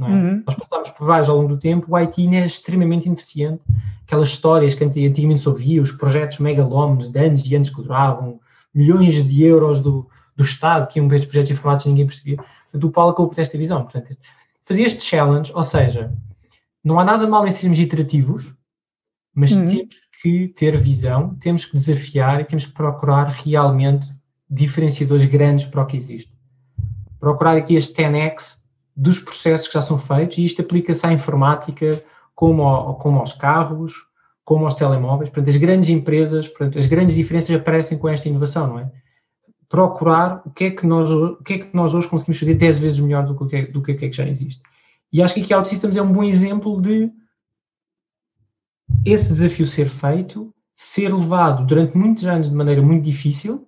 [0.00, 0.04] É?
[0.04, 0.42] Uhum.
[0.46, 3.62] Nós passámos por vários ao longo do tempo, o IT é extremamente ineficiente.
[4.04, 8.40] Aquelas histórias que antigamente se ouvia, os projetos megalómanos de anos e anos que duravam,
[8.74, 12.38] milhões de euros do, do Estado que iam ver estes projetos informáticos e ninguém percebia.
[12.72, 13.82] Do Paulo acabou por esta visão.
[13.82, 14.16] Portanto,
[14.64, 16.12] fazia este challenge, ou seja,
[16.84, 18.52] não há nada mal em sermos iterativos,
[19.34, 19.66] mas uhum.
[19.66, 24.08] temos que ter visão, temos que desafiar e temos que procurar realmente
[24.48, 26.32] diferenciadores grandes para o que existe.
[27.18, 28.65] Procurar aqui este 10x
[28.96, 32.02] dos processos que já são feitos, e isto aplica-se à informática,
[32.34, 33.94] como, ao, como aos carros,
[34.44, 35.28] como aos telemóveis.
[35.28, 38.92] Portanto, as grandes empresas, portanto, as grandes diferenças aparecem com esta inovação, não é?
[39.68, 42.78] Procurar o que é que nós, o que é que nós hoje conseguimos fazer 10
[42.78, 44.62] vezes melhor do que, que, do que é que já existe.
[45.12, 47.10] E acho que aqui a OutSystems é um bom exemplo de
[49.04, 53.66] esse desafio ser feito, ser levado durante muitos anos de maneira muito difícil,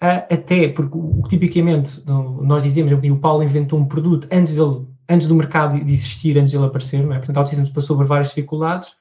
[0.00, 5.26] até porque o que tipicamente nós dizemos, o Paulo inventou um produto antes, dele, antes
[5.26, 7.18] do mercado de existir, antes dele aparecer, não é?
[7.18, 8.94] portanto a OutSystems passou por várias dificuldades,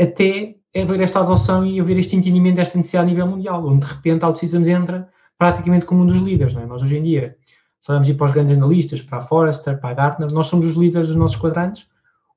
[0.00, 3.92] até haver esta adoção e haver este entendimento desta necessidade a nível mundial, onde de
[3.92, 6.54] repente a OutSystems entra praticamente como um dos líderes.
[6.54, 6.66] Não é?
[6.66, 7.36] Nós hoje em dia
[7.82, 10.66] só vamos ir para os grandes analistas, para a Forrester, para a Gartner, nós somos
[10.66, 11.86] os líderes dos nossos quadrantes.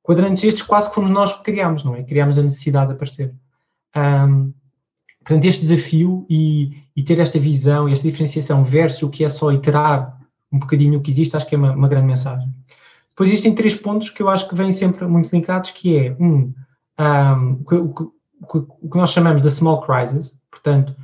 [0.01, 2.03] Quadrantes estes quase que fomos nós que criámos, não é?
[2.03, 3.33] Criámos a necessidade de aparecer.
[3.95, 4.53] Um,
[5.25, 9.51] portanto, este desafio e, e, ter esta visão esta diferenciação versus o que é só
[9.51, 10.15] iterar
[10.51, 12.47] um bocadinho o que existe, acho que é uma, uma grande mensagem.
[13.09, 16.53] Depois existem três pontos que eu acho que vêm sempre muito linkados, que é, um,
[16.99, 20.95] um o, o, o que nós chamamos de small crisis, portanto,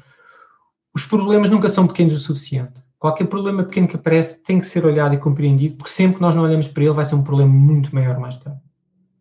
[0.94, 2.74] os problemas nunca são pequenos o suficiente.
[3.00, 6.36] Qualquer problema pequeno que aparece tem que ser olhado e compreendido, porque sempre que nós
[6.36, 8.60] não olhamos para ele vai ser um problema muito maior mais tarde.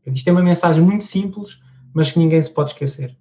[0.07, 1.59] Isto é uma mensagem muito simples,
[1.95, 3.17] mas que ninguém se pode esquecer.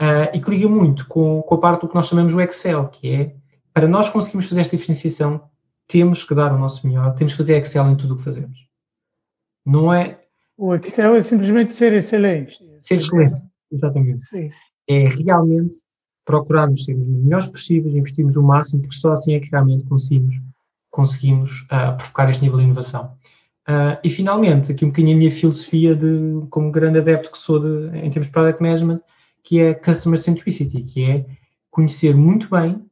[0.00, 2.88] Uh, e que liga muito com, com a parte do que nós chamamos o Excel,
[2.88, 3.34] que é,
[3.74, 5.42] para nós conseguirmos fazer esta diferenciação,
[5.88, 8.58] temos que dar o nosso melhor, temos que fazer Excel em tudo o que fazemos.
[9.66, 10.20] Não é...
[10.56, 12.58] O Excel é simplesmente ser excelente.
[12.84, 14.24] Ser excelente, exatamente.
[14.24, 14.50] Sim.
[14.88, 15.76] É realmente
[16.24, 20.36] procurarmos sermos os melhores possíveis, investirmos o máximo, porque só assim é que realmente conseguimos,
[20.90, 23.16] conseguimos uh, provocar este nível de inovação.
[23.68, 27.58] Uh, e finalmente, aqui um bocadinho a minha filosofia de, como grande adepto que sou
[27.58, 29.00] de, em termos de product management,
[29.48, 31.24] que é customer centricity, que é
[31.70, 32.84] conhecer muito bem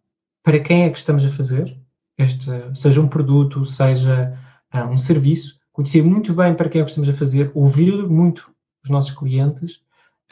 [0.43, 1.77] para quem é que estamos a fazer,
[2.17, 4.33] este, seja um produto, seja
[4.73, 8.51] uh, um serviço, conhecer muito bem para quem é que estamos a fazer, ouvir muito
[8.83, 9.83] os nossos clientes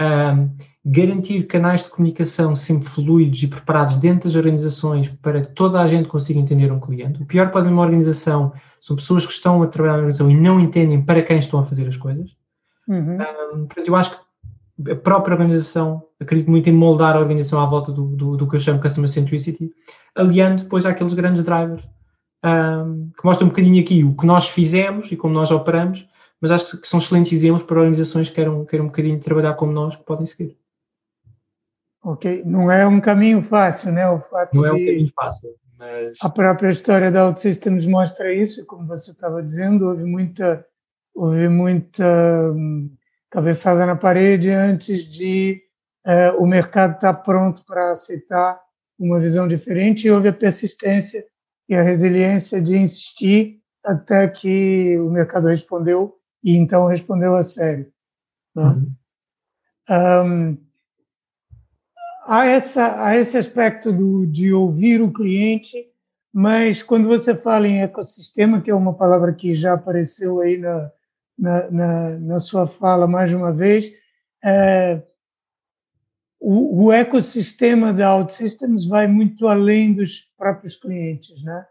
[0.01, 0.49] um,
[0.83, 5.87] garantir canais de comunicação sempre fluidos e preparados dentro das organizações para que toda a
[5.87, 7.23] gente consiga entender um cliente.
[7.23, 10.59] O pior pode uma organização são pessoas que estão a trabalhar na organização e não
[10.59, 12.35] entendem para quem estão a fazer as coisas.
[12.89, 13.15] Uhum.
[13.15, 14.24] Um, portanto, eu acho que
[14.91, 18.57] a própria organização, acredito muito em moldar a organização à volta do, do, do que
[18.57, 19.71] eu chamo Customer Centricity,
[20.15, 21.85] aliando depois àqueles grandes drivers
[22.45, 26.07] um, que mostram um bocadinho aqui o que nós fizemos e como nós operamos,
[26.41, 29.73] mas acho que são excelentes exemplos para organizações que queiram, queiram um bocadinho trabalhar como
[29.73, 30.59] nós, que podem seguir.
[32.03, 34.07] Ok, não é um caminho fácil, né?
[34.11, 36.19] O fato não é um caminho fácil, mas...
[36.21, 40.67] A própria história da OutSystems mostra isso, como você estava dizendo, houve muita,
[41.15, 42.91] houve muita hum,
[43.35, 45.61] cabeçada na parede antes de
[46.07, 48.61] uh, o mercado estar tá pronto para aceitar
[48.97, 51.27] uma visão diferente e houve a persistência
[51.69, 57.93] e a resiliência de insistir até que o mercado respondeu e então respondeu a sério.
[58.55, 58.63] Né?
[58.63, 58.95] Uhum.
[59.91, 60.59] Um,
[62.29, 65.91] há, essa, há esse aspecto do, de ouvir o cliente,
[66.33, 70.89] mas quando você fala em ecossistema, que é uma palavra que já apareceu aí na,
[71.39, 73.91] na, na, na sua fala mais uma vez,
[74.43, 75.03] é,
[76.41, 81.67] o, o, ecossistema da OutSystems vai muito além dos próprios clientes, né?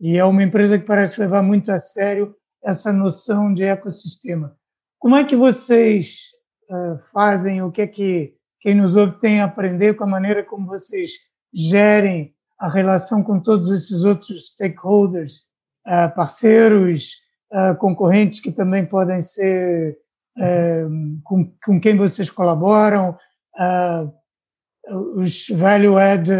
[0.00, 4.56] E é uma empresa que parece levar muito a sério essa noção de ecossistema.
[4.98, 6.32] Como é que vocês
[6.70, 7.62] uh, fazem?
[7.62, 11.12] O que é que quem nos ouve tem a aprender com a maneira como vocês
[11.52, 15.44] gerem a relação com todos esses outros stakeholders,
[15.86, 17.12] uh, parceiros,
[17.52, 19.98] uh, concorrentes que também podem ser
[21.24, 23.18] com, com, quem vocês colaboram,
[25.16, 26.30] os value-add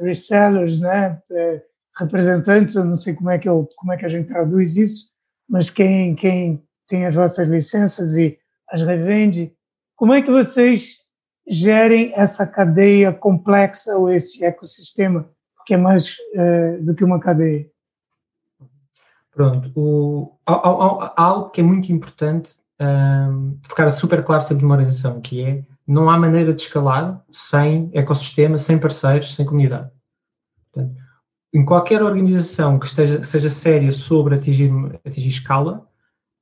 [0.00, 1.20] resellers, né?
[1.98, 5.06] representantes, eu não sei como é que eu, como é que a gente traduz isso,
[5.48, 8.38] mas quem, quem tem as vossas licenças e
[8.70, 9.52] as revende,
[9.96, 10.98] como é que vocês
[11.48, 15.30] gerem essa cadeia complexa ou esse ecossistema,
[15.64, 17.66] que é mais uh, do que uma cadeia?
[19.36, 25.20] Pronto, o, há, algo que é muito importante um, ficar super claro sempre numa organização,
[25.20, 29.90] que é não há maneira de escalar sem ecossistema, sem parceiros, sem comunidade.
[30.72, 30.96] Portanto,
[31.52, 34.72] em qualquer organização que esteja, seja séria sobre atingir,
[35.04, 35.86] atingir escala,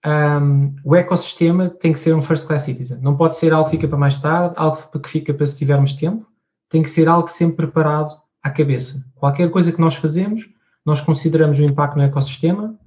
[0.06, 3.00] um, o ecossistema tem que ser um first class citizen.
[3.00, 5.94] Não pode ser algo que fica para mais tarde, algo que fica para se tivermos
[5.94, 6.24] tempo.
[6.68, 9.04] Tem que ser algo sempre preparado à cabeça.
[9.16, 10.48] Qualquer coisa que nós fazemos,
[10.84, 12.78] nós consideramos o impacto no ecossistema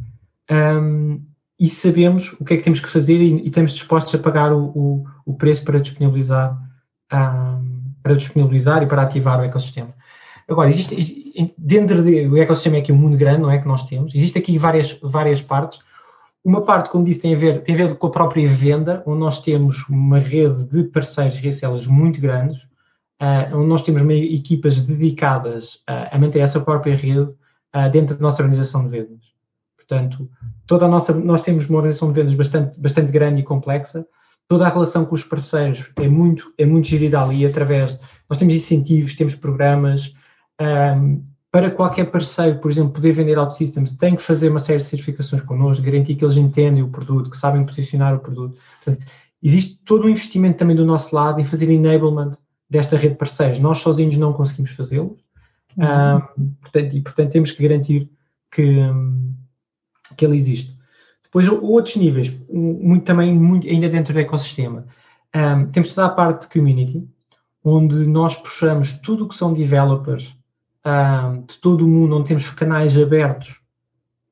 [0.52, 1.22] um,
[1.60, 4.54] e sabemos o que é que temos que fazer e, e estamos dispostos a pagar
[4.54, 6.58] o, o, o preço para disponibilizar,
[7.12, 9.94] um, para disponibilizar e para ativar o ecossistema.
[10.48, 14.16] Agora, existe, dentro do ecossistema é aqui um mundo grande, não é, que nós temos,
[14.16, 15.80] existe aqui várias, várias partes.
[16.44, 19.20] Uma parte, como disse, tem a, ver, tem a ver com a própria venda, onde
[19.20, 22.58] nós temos uma rede de parceiros resellers muito grandes,
[23.22, 28.22] uh, onde nós temos equipas dedicadas uh, a manter essa própria rede uh, dentro da
[28.22, 29.37] nossa organização de vendas.
[29.88, 30.30] Portanto,
[30.66, 34.06] toda a nossa, nós temos uma organização de vendas bastante, bastante grande e complexa.
[34.48, 38.00] Toda a relação com os parceiros é muito, é muito gerida ali através.
[38.30, 40.14] Nós temos incentivos, temos programas.
[40.60, 44.84] Um, para qualquer parceiro, por exemplo, poder vender OutSystems, tem que fazer uma série de
[44.84, 48.58] certificações connosco, garantir que eles entendem o produto, que sabem posicionar o produto.
[48.84, 49.08] Portanto,
[49.42, 52.32] existe todo um investimento também do nosso lado em fazer enablement
[52.70, 53.60] desta rede de parceiros.
[53.60, 55.18] Nós sozinhos não conseguimos fazê-lo.
[55.78, 56.18] Uhum.
[56.18, 58.10] Um, portanto, e, portanto, temos que garantir
[58.52, 58.80] que,
[60.16, 60.78] que ele existe.
[61.24, 64.86] Depois, outros níveis, muito, também muito, ainda dentro do ecossistema.
[65.36, 67.08] Um, temos toda a parte de community,
[67.64, 70.34] onde nós puxamos tudo o que são developers
[70.86, 73.60] um, de todo o mundo, onde temos canais abertos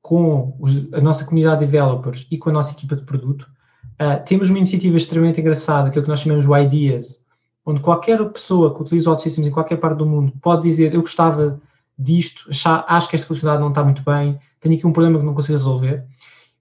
[0.02, 3.46] com os, a nossa comunidade de developers e com a nossa equipa de produto.
[3.96, 7.22] Uh, temos uma iniciativa extremamente engraçada, que é o que nós chamamos de Ideas,
[7.66, 11.02] onde qualquer pessoa que utiliza o OutSystems em qualquer parte do mundo pode dizer eu
[11.02, 11.60] gostava
[11.98, 12.50] disto,
[12.88, 15.58] acho que esta funcionalidade não está muito bem, tenho aqui um problema que não consigo
[15.58, 16.04] resolver,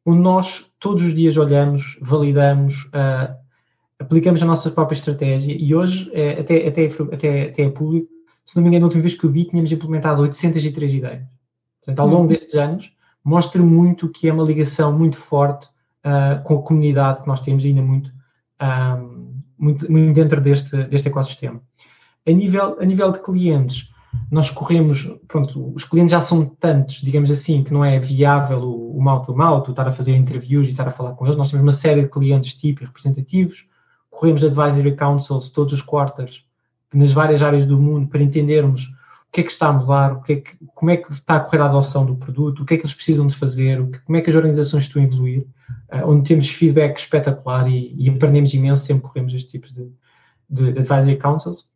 [0.06, 3.34] onde nós todos os dias olhamos, validamos, uh,
[3.98, 8.08] aplicamos a nossa própria estratégia e hoje, é, até, até, até, até é público,
[8.44, 11.22] se não me engano, a última vez que eu vi, tínhamos implementado 803 ideias.
[11.80, 12.28] Portanto, ao longo hum.
[12.28, 12.94] destes anos,
[13.24, 15.66] mostra muito que é uma ligação muito forte
[16.04, 18.12] uh, com a comunidade que nós temos ainda muito,
[18.60, 21.60] um, muito, muito, dentro deste, deste ecossistema.
[22.26, 23.90] A nível, a nível de clientes,
[24.30, 28.96] nós corremos, pronto, os clientes já são tantos, digamos assim, que não é viável o,
[28.96, 31.36] o mouth to mouth, estar a fazer interviews e estar a falar com eles.
[31.36, 33.66] Nós temos uma série de clientes tipo e representativos,
[34.10, 36.44] corremos advisory councils todos os quarters
[36.92, 40.22] nas várias áreas do mundo para entendermos o que é que está a mudar, o
[40.22, 42.74] que é que, como é que está a correr a adoção do produto, o que
[42.74, 45.04] é que eles precisam de fazer, o que, como é que as organizações estão a
[45.04, 45.40] evoluir,
[45.92, 49.90] uh, onde temos feedback espetacular e, e, aprendemos imenso, sempre corremos estes tipos de,
[50.48, 51.66] de, de advisory councils.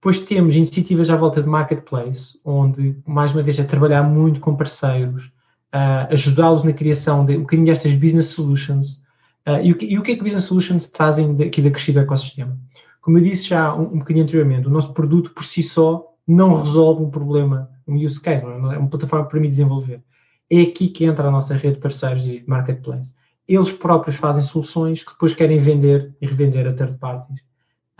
[0.00, 4.56] Depois temos iniciativas à volta de marketplace, onde, mais uma vez, é trabalhar muito com
[4.56, 5.26] parceiros,
[5.74, 9.02] uh, ajudá-los na criação de um bocadinho destas business solutions.
[9.46, 12.00] Uh, e, o que, e, o que, é que business solutions trazem aqui da crescida
[12.00, 12.58] do ecossistema?
[13.02, 16.58] Como eu disse já um, um bocadinho anteriormente, o nosso produto por si só não
[16.58, 18.48] resolve um problema, um use case, é?
[18.48, 20.02] é uma plataforma para mim desenvolver.
[20.48, 23.14] É aqui que entra a nossa rede de parceiros e marketplace.
[23.46, 27.49] Eles próprios fazem soluções que depois querem vender e revender a third parties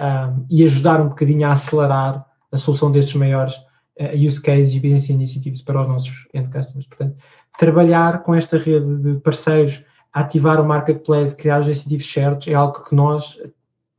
[0.01, 3.55] um, e ajudar um bocadinho a acelerar a solução destes maiores
[4.01, 6.87] uh, use cases e business initiatives para os nossos end customers.
[6.87, 7.17] Portanto,
[7.59, 12.83] trabalhar com esta rede de parceiros, ativar o marketplace, criar os incentivos certos, é algo
[12.83, 13.39] que nós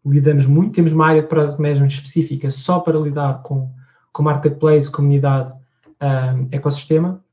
[0.05, 0.73] lidamos muito.
[0.73, 3.71] Temos uma área de product management específica só para lidar com,
[4.11, 5.53] com marketplace, comunidade,
[6.01, 7.23] um, ecossistema.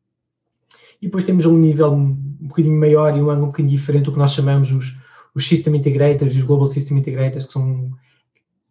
[1.01, 4.13] E depois temos um nível um bocadinho maior e um ângulo um bocadinho diferente, do
[4.13, 4.97] que nós chamamos os,
[5.35, 7.91] os System Integrators e os Global System Integrators, que são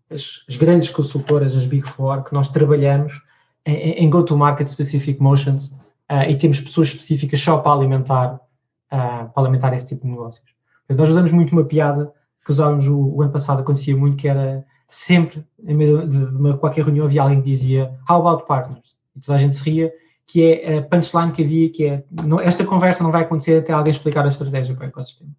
[0.10, 3.22] as, as, grandes consultoras, as Big Four, que nós trabalhamos
[3.65, 5.67] em, em go-to-market specific motions
[6.12, 10.46] uh, e temos pessoas específicas só para alimentar, uh, para alimentar esse tipo de negócios.
[10.89, 12.13] Nós usamos muito uma piada
[12.46, 16.86] que usávamos o, o, ano passado, acontecia muito, que era sempre, em meio de, qualquer
[16.86, 18.98] reunião, havia alguém que dizia How about partners?
[19.15, 19.91] E toda a gente se ria,
[20.26, 23.74] que é a punchline que havia, que é não, esta conversa não vai acontecer até
[23.74, 25.32] alguém explicar a estratégia para o ecossistema.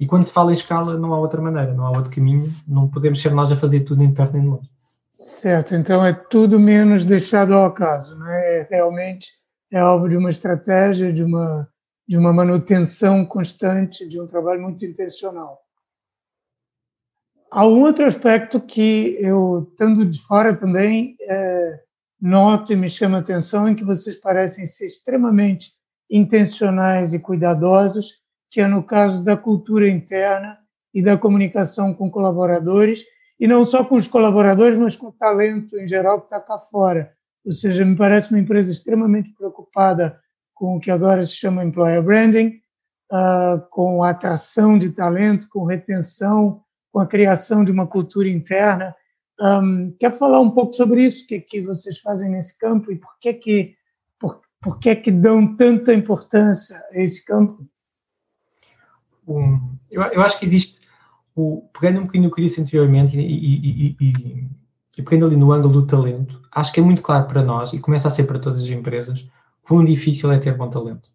[0.00, 2.88] E quando se fala em escala, não há outra maneira, não há outro caminho, não
[2.88, 4.70] podemos ser nós a fazer tudo de perto nem de longe.
[5.12, 8.60] Certo, então é tudo menos deixado ao acaso, não é?
[8.60, 9.28] é realmente
[9.70, 11.68] é alvo de uma estratégia, de uma,
[12.08, 15.60] de uma manutenção constante, de um trabalho muito intencional.
[17.50, 21.80] Há um outro aspecto que eu, estando de fora também, é,
[22.18, 25.74] noto e me chama a atenção, em que vocês parecem ser extremamente
[26.10, 30.58] intencionais e cuidadosos que é no caso da cultura interna
[30.92, 33.04] e da comunicação com colaboradores,
[33.38, 36.58] e não só com os colaboradores, mas com o talento em geral que está cá
[36.58, 37.12] fora.
[37.44, 40.20] Ou seja, me parece uma empresa extremamente preocupada
[40.54, 42.60] com o que agora se chama employer branding,
[43.10, 48.94] uh, com a atração de talento, com retenção, com a criação de uma cultura interna.
[49.40, 51.24] Um, quer falar um pouco sobre isso?
[51.24, 53.74] O que, que vocês fazem nesse campo e por que que
[54.18, 57.66] por, por que que dão tanta importância a esse campo?
[59.38, 60.80] Um, eu, eu, acho que existe,
[61.34, 64.48] o, pegando um bocadinho o que disse anteriormente e, e, e,
[64.96, 67.78] e, pegando ali no ângulo do talento, acho que é muito claro para nós, e
[67.78, 69.28] começa a ser para todas as empresas,
[69.62, 71.08] quão difícil é ter bom talento.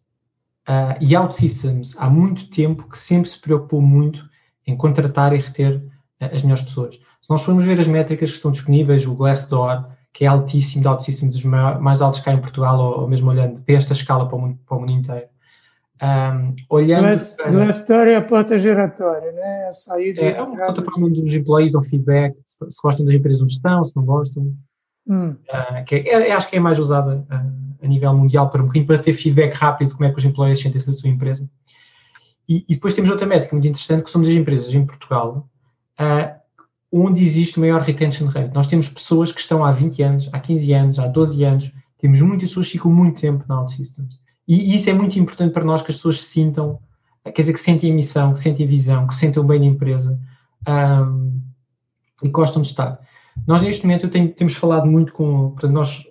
[0.68, 4.28] Uh, e OutSystems, há muito tempo que sempre se preocupou muito
[4.66, 6.96] em contratar e reter uh, as melhores pessoas.
[7.22, 10.88] Se nós formos ver as métricas que estão disponíveis, o Glassdoor, que é altíssimo de
[10.88, 14.38] OutSystems, os mais altos cá em Portugal, ou, ou mesmo olhando para esta escala para
[14.38, 15.28] o mundo, para o mundo inteiro,
[16.02, 17.52] um, olhando Glass, para...
[17.52, 19.68] Glassdoor é a porta giratória, né?
[19.68, 23.42] a saída é, é uma plataforma onde os employees dão feedback, se gostam das empresas
[23.42, 24.54] onde estão, se não gostam.
[25.08, 25.30] Hum.
[25.30, 28.66] Uh, que é, é, acho que é mais usada uh, a nível mundial para um
[28.66, 31.48] bocadinho para ter feedback rápido de como é que os employees sentem-se da sua empresa.
[32.48, 35.48] E, e, depois temos outra métrica muito interessante, que somos as empresas em Portugal,
[36.00, 36.36] uh,
[36.92, 38.54] onde existe o maior retention rate.
[38.54, 42.22] Nós temos pessoas que estão há 20 anos, há 15 anos, há 12 anos, temos
[42.22, 44.20] muitas pessoas que ficam muito tempo na OutSystems.
[44.48, 46.80] E, isso é muito importante para nós, que as pessoas se sintam,
[47.24, 49.66] quer dizer, que sentem a missão, que sentem a visão, que sentem o bem da
[49.66, 50.20] empresa
[50.68, 51.42] um,
[52.24, 53.00] e gostam de estar.
[53.48, 56.08] Nós, neste momento, tenho, temos falado muito com, portanto, nós,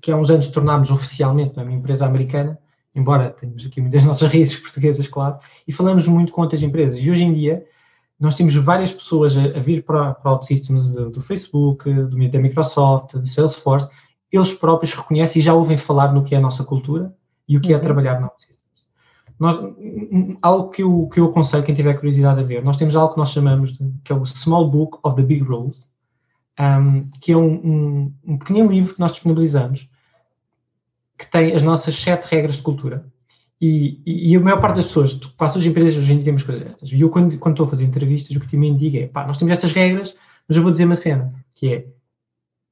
[0.00, 2.58] que há uns anos tornámos oficialmente é, uma empresa americana,
[2.94, 6.98] embora tenhamos aqui muitas nossas raízes portuguesas, claro, e falamos muito com outras empresas.
[6.98, 7.64] E hoje em dia,
[8.18, 12.38] nós temos várias pessoas a, a vir para, para OutSystems do, do Facebook, do, da
[12.38, 13.88] Microsoft, do Salesforce,
[14.32, 17.14] eles próprios reconhecem e já ouvem falar no que é a nossa cultura
[17.48, 17.82] e o que é uhum.
[17.82, 18.56] trabalhar na OutSystems.
[19.38, 19.58] Nós,
[20.40, 23.18] algo que eu, que eu aconselho quem tiver curiosidade a ver, nós temos algo que
[23.18, 25.90] nós chamamos de, que é o Small Book of the Big Rules,
[26.58, 29.88] um, que é um, um, um pequenino livro que nós disponibilizamos,
[31.18, 33.06] que tem as nossas sete regras de cultura.
[33.60, 36.42] E, e, e, a maior parte das pessoas, quase as empresas hoje em dia temos
[36.42, 36.92] coisas destas.
[36.92, 39.38] E eu, quando, quando estou a fazer entrevistas, o que também digo é: pá, nós
[39.38, 40.14] temos estas regras,
[40.46, 41.86] mas eu vou dizer uma cena, que é: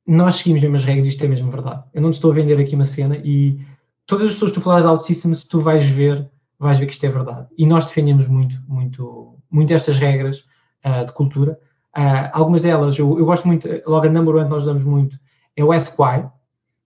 [0.06, 1.82] nós seguimos mesmo as regras, isto é mesmo verdade.
[1.94, 3.58] Eu não te estou a vender aqui uma cena e
[4.06, 7.06] todas as pessoas que tu falas de OutSystems, tu vais ver, vais ver que isto
[7.06, 7.48] é verdade.
[7.56, 10.44] E nós defendemos muito, muito, muito estas regras
[10.84, 11.58] uh, de cultura.
[11.96, 15.18] Uh, algumas delas, eu, eu, gosto muito, logo a number one que nós damos muito,
[15.56, 16.28] é o SQI,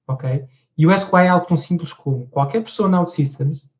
[0.07, 0.45] ok?
[0.77, 3.71] E o SQI é algo tão simples como qualquer pessoa na OutSystems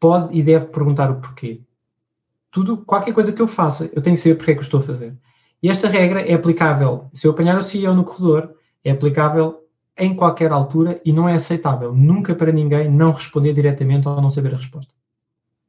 [0.00, 1.62] pode e deve perguntar o porquê.
[2.50, 4.80] Tudo, qualquer coisa que eu faça, eu tenho que saber porque é que eu estou
[4.80, 5.16] a fazer.
[5.62, 8.54] E esta regra é aplicável, se eu apanhar o CEO no corredor,
[8.84, 9.65] é aplicável
[9.98, 14.30] em qualquer altura e não é aceitável nunca para ninguém não responder diretamente ou não
[14.30, 14.92] saber a resposta.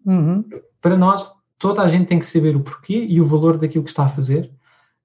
[0.05, 0.43] Uhum.
[0.81, 3.89] Para nós, toda a gente tem que saber o porquê e o valor daquilo que
[3.89, 4.51] está a fazer.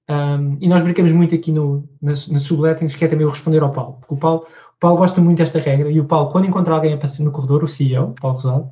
[0.09, 3.61] Um, e nós brincamos muito aqui no, nas, nas sublettings, que é também o responder
[3.61, 3.97] ao Paulo.
[3.99, 4.45] Porque o Paulo,
[4.75, 7.31] o Paulo gosta muito desta regra e o Paulo, quando encontra alguém a passar no
[7.31, 8.71] corredor, o CEO, Paulo Rosado,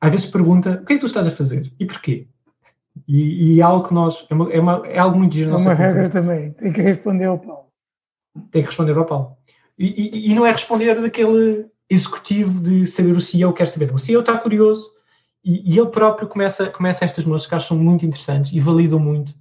[0.00, 2.28] às vezes pergunta o que é que tu estás a fazer e porquê?
[3.08, 5.50] E, e é algo que nós, é, uma, é, uma, é algo muito giro.
[5.50, 7.66] É uma regra também, tem que responder ao Paulo.
[8.50, 9.36] Tem que responder ao Paulo.
[9.78, 13.92] E, e, não é responder daquele executivo de saber o CEO quer saber.
[13.92, 14.90] O CEO está curioso
[15.44, 19.34] e, e ele próprio começa, começa estas moças que acham muito interessantes e validam muito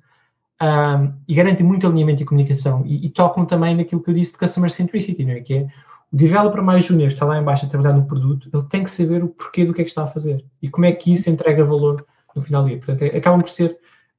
[0.61, 4.37] um, e garantem muito alinhamento e comunicação e, tocam também naquilo que eu disse de
[4.37, 5.41] customer centricity, não é?
[5.41, 5.67] Que é
[6.11, 9.23] o developer mais júnior está lá embaixo a trabalhar no produto, ele tem que saber
[9.23, 11.63] o porquê do que é que está a fazer e como é que isso entrega
[11.65, 12.05] valor
[12.35, 12.77] no final do dia.
[12.77, 13.71] Portanto, é, acabam por ser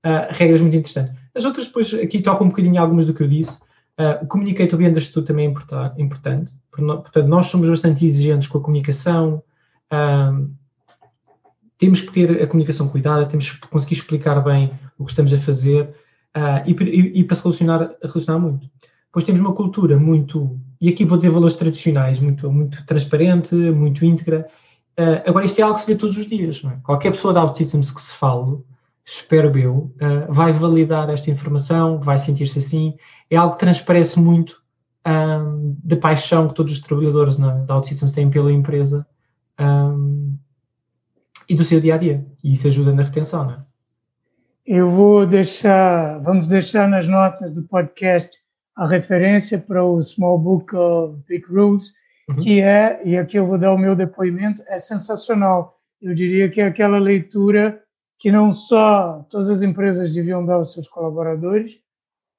[0.05, 1.15] uh, regras muito interessantes.
[1.35, 3.61] As outras, depois, aqui tocam um bocadinho algumas do que eu disse.
[4.03, 6.53] Uh, o communicate understood também é importante.
[6.73, 9.43] Portanto, nós somos bastante exigentes com a comunicação.
[9.93, 10.51] Uh,
[11.79, 15.39] temos que ter a comunicação cuidada, temos que conseguir explicar bem o que estamos a
[15.39, 15.95] fazer
[16.37, 18.69] uh, e, e, e, para se relacionar, relacionar muito.
[19.07, 24.05] Depois temos uma cultura muito, e aqui vou dizer valores tradicionais, muito, muito transparente, muito
[24.05, 24.49] íntegra.
[24.99, 26.61] Uh, agora, isto é algo que se vê todos os dias.
[26.65, 26.77] É?
[26.83, 28.59] Qualquer pessoa da OutSystems que se fale,
[29.05, 32.95] espero eu, uh, vai validar esta informação, vai sentir-se assim.
[33.31, 34.63] É algo que transparece muito
[35.07, 39.07] um, da paixão que todos os trabalhadores na, da OutSystems têm pela empresa
[39.61, 40.37] um,
[41.49, 42.27] e do seu dia a dia.
[42.43, 43.59] E isso ajuda na retenção, não é?
[44.65, 48.39] Eu vou deixar, vamos deixar nas notas do podcast
[48.77, 51.93] a referência para o Small Book of Big Rules,
[52.29, 52.37] uhum.
[52.37, 55.81] que é, e aqui eu vou dar o meu depoimento, é sensacional.
[56.01, 57.82] Eu diria que é aquela leitura
[58.23, 61.81] que não só todas as empresas deviam dar aos seus colaboradores,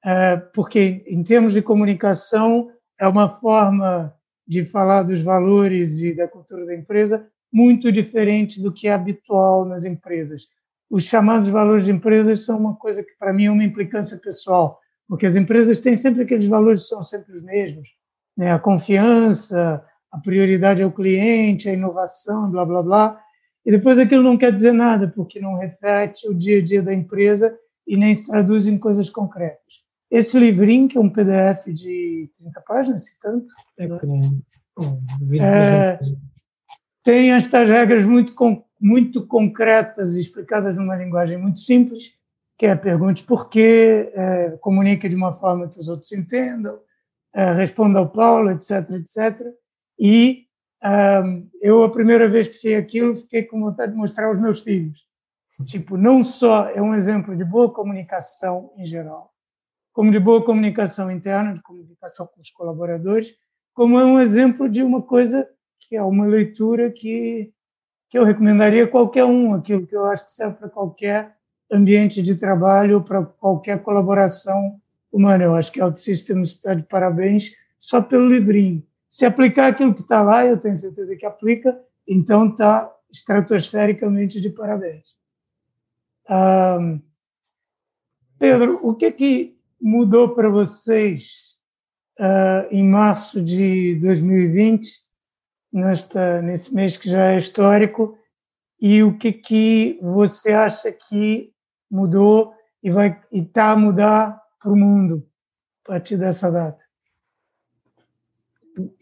[0.02, 4.16] é, porque em termos de comunicação é uma forma
[4.48, 9.66] de falar dos valores e da cultura da empresa muito diferente do que é habitual
[9.66, 10.44] nas empresas.
[10.90, 14.80] Os chamados valores de empresas são uma coisa que para mim é uma implicância pessoal
[15.06, 17.90] porque as empresas têm sempre aqueles valores que são sempre os mesmos,
[18.38, 18.54] né?
[18.54, 23.23] A confiança, a prioridade ao cliente, a inovação, blá blá blá.
[23.66, 26.94] E depois aquilo não quer dizer nada, porque não reflete o dia a dia da
[26.94, 27.58] empresa
[27.88, 29.62] e nem se traduz em coisas concretas.
[30.12, 33.48] Esse livrinho, que é um PDF de 30 páginas, se tanto,
[33.80, 33.86] é,
[35.40, 36.00] é,
[37.04, 38.36] tem estas regras muito,
[38.80, 42.14] muito concretas e explicadas numa linguagem muito simples,
[42.58, 46.80] que é pergunte por quê, é, comunique de uma forma que os outros entendam,
[47.34, 49.48] é, responda ao Paulo, etc, etc.
[50.00, 50.43] E
[50.84, 54.62] um, eu, a primeira vez que fiz aquilo, fiquei com vontade de mostrar aos meus
[54.62, 55.06] filhos.
[55.66, 59.34] Tipo, não só é um exemplo de boa comunicação em geral,
[59.94, 63.34] como de boa comunicação interna, de comunicação com os colaboradores,
[63.74, 65.48] como é um exemplo de uma coisa
[65.80, 67.54] que é uma leitura que,
[68.10, 71.36] que eu recomendaria a qualquer um, aquilo que eu acho que serve para qualquer
[71.72, 74.80] ambiente de trabalho para qualquer colaboração
[75.12, 75.44] humana.
[75.44, 78.84] Eu acho que a OutSystems está de parabéns só pelo livrinho.
[79.14, 84.50] Se aplicar aquilo que está lá, eu tenho certeza que aplica, então está estratosfericamente de
[84.50, 85.06] parabéns.
[86.28, 87.00] Um,
[88.40, 91.60] Pedro, o que que mudou para vocês
[92.20, 94.90] uh, em março de 2020,
[95.72, 98.18] nesta, nesse mês que já é histórico,
[98.82, 101.54] e o que que você acha que
[101.88, 102.52] mudou
[102.82, 102.90] e
[103.32, 105.24] está a mudar para o mundo
[105.86, 106.83] a partir dessa data?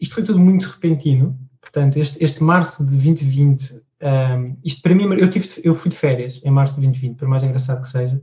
[0.00, 1.38] Isto foi tudo muito repentino.
[1.60, 5.96] Portanto, este, este março de 2020, um, isto para mim, eu, tive, eu fui de
[5.96, 8.20] férias em março de 2020, por mais engraçado que seja,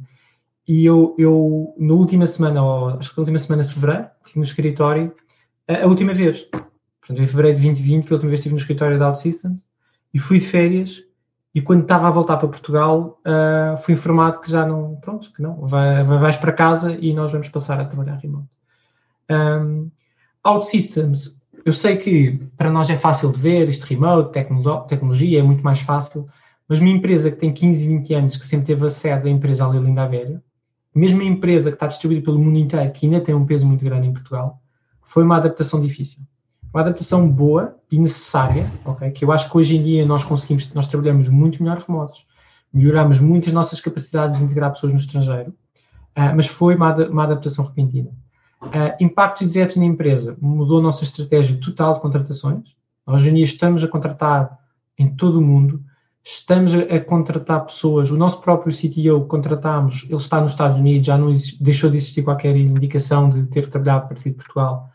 [0.68, 4.40] e eu, eu na última semana, ou, acho que foi última semana de fevereiro, estive
[4.40, 5.16] no escritório,
[5.68, 6.44] a, a, última vez.
[7.00, 9.66] Portanto, em fevereiro de 2020 foi a última vez que estive no escritório da OutSystems
[10.14, 11.04] e fui de férias
[11.56, 15.42] e quando estava a voltar para Portugal uh, fui informado que já não, pronto, que
[15.42, 18.48] não, vai, vais para casa e nós vamos passar a trabalhar remoto.
[19.30, 19.90] Um,
[20.44, 25.64] OutSystems, eu sei que para nós é fácil de ver, isto remote, tecnologia, é muito
[25.64, 26.28] mais fácil,
[26.68, 29.66] mas uma empresa que tem 15, 20 anos, que sempre teve a sede da empresa
[29.66, 30.42] ali Linda Velha,
[30.94, 33.84] mesmo a empresa que está distribuída pelo mundo inteiro, que ainda tem um peso muito
[33.84, 34.62] grande em Portugal,
[35.02, 36.22] foi uma adaptação difícil.
[36.72, 39.10] Uma adaptação boa e necessária, okay?
[39.10, 42.26] que eu acho que hoje em dia nós conseguimos, nós trabalhamos muito melhor remotos,
[42.72, 47.24] melhoramos muito as nossas capacidades de integrar pessoas no estrangeiro, uh, mas foi uma, uma
[47.24, 48.12] adaptação repentina.
[48.62, 52.76] Uh, impactos diretos na empresa, mudou a nossa estratégia total de contratações.
[53.08, 54.60] Nós hoje em dia estamos a contratar
[54.98, 55.82] em todo o mundo,
[56.24, 61.18] estamos a, contratar pessoas, o nosso próprio CTO contratámos, ele está nos Estados Unidos, já
[61.18, 64.92] não existe, deixou de existir qualquer indicação de ter trabalhado a partir de Portugal.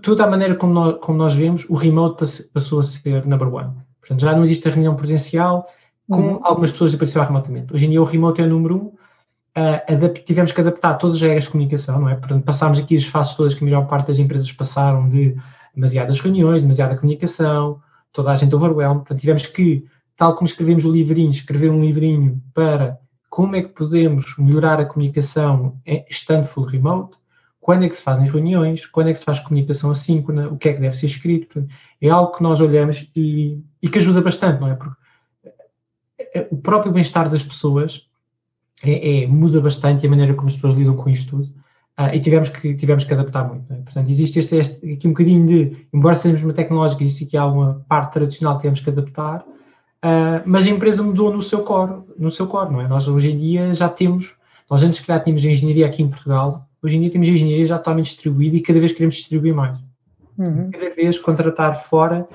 [0.00, 3.72] toda a maneira como nós, como nós vemos, o remote passou a ser number one.
[4.00, 5.68] Portanto, já não existe a reunião presencial,
[6.08, 6.40] com uhum.
[6.42, 7.74] algumas pessoas apareceram remotamente.
[7.74, 8.92] Hoje em dia o remote é o número um,
[9.56, 12.14] uh, tivemos que adaptar todas as regras de comunicação, não é?
[12.14, 15.36] Portanto, passámos aqui as fases todas que a maior parte das empresas passaram de
[15.74, 17.80] demasiadas reuniões, demasiada comunicação,
[18.12, 19.84] toda a gente overwhelmed, portanto tivemos que,
[20.16, 22.98] tal como escrevemos o livrinho, escrever um livrinho para
[23.28, 27.16] como é que podemos melhorar a comunicação estando full remote,
[27.60, 30.68] quando é que se fazem reuniões, quando é que se faz comunicação assíncrona, o que
[30.68, 31.46] é que deve ser escrito.
[31.46, 34.74] Portanto, é algo que nós olhamos e, e, que ajuda bastante, não é?
[34.74, 34.94] Porque
[36.34, 38.06] é, o próprio bem-estar das pessoas
[38.84, 41.64] é, é, muda bastante a maneira como as pessoas lidam com isto tudo.
[41.98, 43.72] Uh, e tivemos que, tivemos que adaptar muito.
[43.72, 43.76] É?
[43.76, 47.84] Portanto, existe este, este, aqui um bocadinho de, embora sejamos uma tecnológica, existe aqui alguma
[47.88, 52.32] parte tradicional que temos que adaptar, uh, mas a empresa mudou no seu core, no
[52.32, 52.88] seu core, não é?
[52.88, 54.34] Nós hoje em dia já temos,
[54.68, 57.78] nós antes que já tínhamos engenharia aqui em Portugal, hoje em dia temos engenharia já
[57.78, 59.78] totalmente distribuída e cada vez queremos distribuir mais.
[60.36, 60.70] Uhum.
[60.72, 62.26] Cada vez contratar fora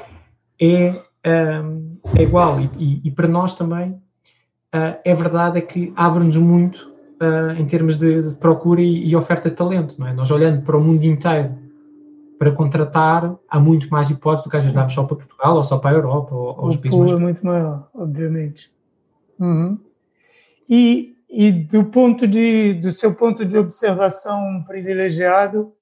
[0.59, 1.01] é,
[1.63, 4.01] um, é igual e, e, e, para nós também
[4.75, 6.91] uh, é verdade é que abre-nos muito
[7.21, 9.95] uh, em termos de, de procura e, e, oferta de talento.
[9.97, 10.13] Não é?
[10.13, 11.55] Nós olhando para o mundo inteiro
[12.37, 15.91] para contratar, há muito mais hipóteses do que damos só para Portugal ou só para
[15.91, 17.11] a Europa ou, ou os países mais...
[17.11, 18.71] é muito maior, obviamente.
[19.37, 19.77] Uhum.
[20.69, 25.73] E, e do ponto de, do seu ponto de observação privilegiado,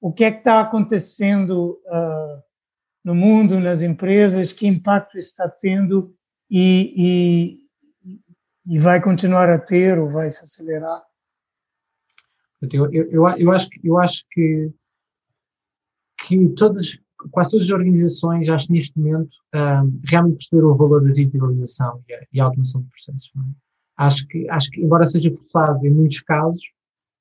[0.00, 2.42] o que é que está acontecendo uh,
[3.04, 6.14] no mundo, nas empresas, que impacto está tendo
[6.50, 7.65] e,
[8.66, 11.02] e vai continuar a ter ou vai se acelerar?
[12.60, 14.72] Eu, eu, eu, eu acho, eu acho que,
[16.26, 16.98] que todas,
[17.30, 22.14] quase todas as organizações, acho neste momento, um, realmente perceberam o valor da digitalização e
[22.14, 23.30] a, e a automação de processos.
[23.36, 23.40] É?
[23.98, 26.62] Acho, que, acho que, embora seja forçado em muitos casos,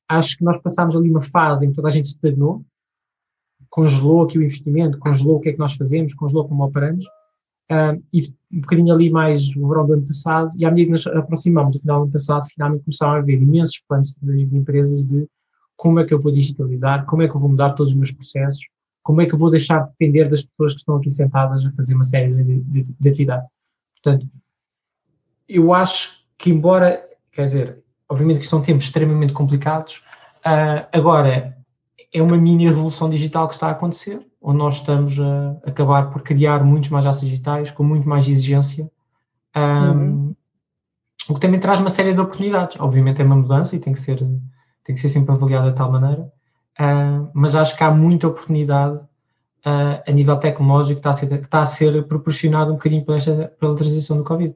[0.10, 2.66] acho que nós passámos ali uma fase em que toda a gente estagnou,
[3.70, 7.06] congelou aqui o investimento, congelou o que é que nós fazemos, congelou como operamos,
[7.72, 10.92] Uh, e um bocadinho ali mais no verão do ano passado, e à medida que
[10.92, 15.04] nos aproximamos do final do ano passado, finalmente começaram a haver imensos planos de empresas
[15.04, 15.28] de
[15.76, 18.12] como é que eu vou digitalizar, como é que eu vou mudar todos os meus
[18.12, 18.62] processos,
[19.04, 21.72] como é que eu vou deixar de depender das pessoas que estão aqui sentadas a
[21.72, 23.50] fazer uma série de, de, de atividades.
[24.02, 24.28] Portanto,
[25.50, 30.04] eu acho que embora, quer dizer, obviamente que são tempos extremamente complicados,
[30.46, 31.55] uh, agora
[32.16, 36.22] é uma mini revolução digital que está a acontecer, onde nós estamos a acabar por
[36.22, 38.90] criar muitos mais aços digitais, com muito mais exigência,
[39.54, 40.36] um, uhum.
[41.28, 42.80] o que também traz uma série de oportunidades.
[42.80, 44.20] Obviamente é uma mudança e tem que ser,
[44.86, 46.22] tem que ser sempre avaliada de tal maneira,
[46.80, 49.04] uh, mas acho que há muita oportunidade
[49.66, 53.20] uh, a nível tecnológico que está a ser, está a ser proporcionado um bocadinho pela,
[53.60, 54.56] pela transição do Covid.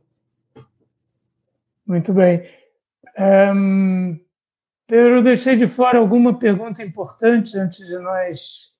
[1.86, 2.41] Muito bem.
[3.53, 4.18] Um,
[4.90, 8.74] Pedro, deixei de fora alguma pergunta importante antes de nós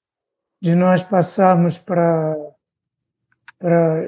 [0.60, 2.36] de nós passarmos para,
[3.58, 4.08] para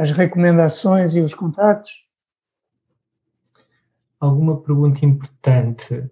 [0.00, 2.06] as recomendações e os contatos?
[4.18, 6.08] Alguma pergunta importante?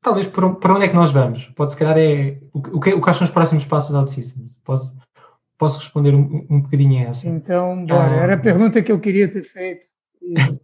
[0.00, 1.46] talvez para, onde é que nós vamos?
[1.56, 4.54] Pode se calhar é o, que, o que são os próximos passos da OutSystems?
[4.62, 4.96] Posso,
[5.58, 7.28] posso responder um, um bocadinho a essa?
[7.28, 8.14] Então, bora.
[8.16, 8.40] Era a ah.
[8.40, 9.86] pergunta que eu queria ter feito.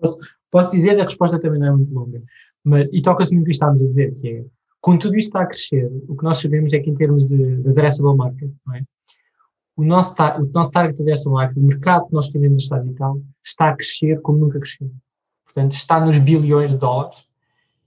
[0.00, 0.18] posso,
[0.52, 2.22] posso dizer, a resposta também não é muito longa.
[2.62, 4.44] Mas, e toca-se muito o que estávamos a dizer, que é,
[4.80, 7.56] quando tudo isto está a crescer, o que nós sabemos é que em termos de,
[7.62, 8.82] de addressable market, é?
[9.76, 13.20] o, nosso, o nosso target addressable market, o mercado que nós queremos no Estado digital,
[13.42, 14.92] está a crescer como nunca cresceu.
[15.44, 17.26] Portanto, está nos bilhões de dólares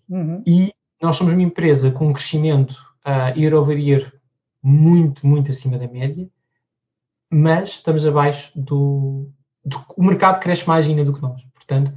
[0.09, 0.41] uhum.
[0.45, 2.71] e nós somos uma empresa com um crescimento
[3.05, 4.11] uh, year over year
[4.61, 6.27] muito, muito acima da média,
[7.29, 9.29] mas estamos abaixo do,
[9.63, 11.41] do, O mercado cresce mais ainda do que nós.
[11.53, 11.93] Portanto,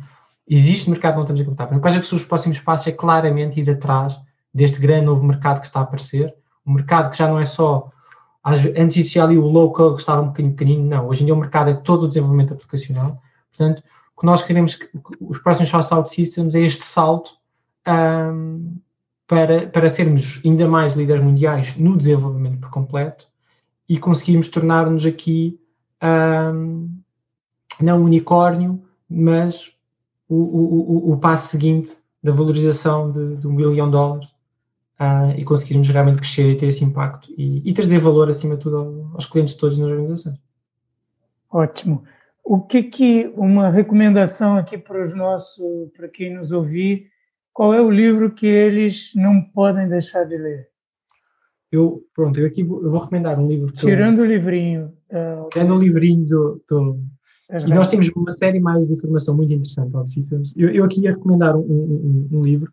[0.49, 1.97] existe mercado que não estamos a captar.
[1.97, 2.87] É que são os próximos passos?
[2.87, 4.19] É claramente ir atrás
[4.53, 6.35] deste grande novo mercado que está a aparecer,
[6.67, 7.91] um mercado que já não é só
[8.77, 11.39] antes existia ali o local que estava um bocadinho pequenino, não, hoje em dia o
[11.39, 13.21] mercado é todo o desenvolvimento aplicacional,
[13.51, 13.83] portanto,
[14.17, 14.79] o que nós queremos,
[15.21, 17.33] os próximos passos Out Systems é este salto
[17.87, 18.79] um,
[19.27, 23.29] para, para sermos ainda mais líderes mundiais no desenvolvimento por completo
[23.89, 25.61] e conseguirmos tornar-nos aqui
[26.03, 26.91] um,
[27.81, 29.73] não unicórnio, mas
[30.29, 34.29] o, o, o, o passo seguinte da valorização de, de um bilhão de dólares
[35.01, 38.63] uh, e conseguirmos realmente crescer e ter esse impacto e, e trazer valor, acima de
[38.63, 40.39] tudo, aos clientes todos nas organizações.
[41.51, 42.05] Ótimo.
[42.45, 47.11] O que que uma recomendação aqui para os nossos, para quem nos ouvir,
[47.53, 50.69] qual é o livro que eles não podem deixar de ler?
[51.71, 53.71] Eu, pronto, eu aqui vou, eu vou recomendar um livro.
[53.73, 54.93] Tirando eu, o livrinho.
[55.11, 57.01] Uh, Tirando o livrinho do, do
[57.51, 60.55] e nós temos uma série mais de informação muito interessante ao Systems.
[60.57, 62.71] Eu, eu aqui ia recomendar um, um, um livro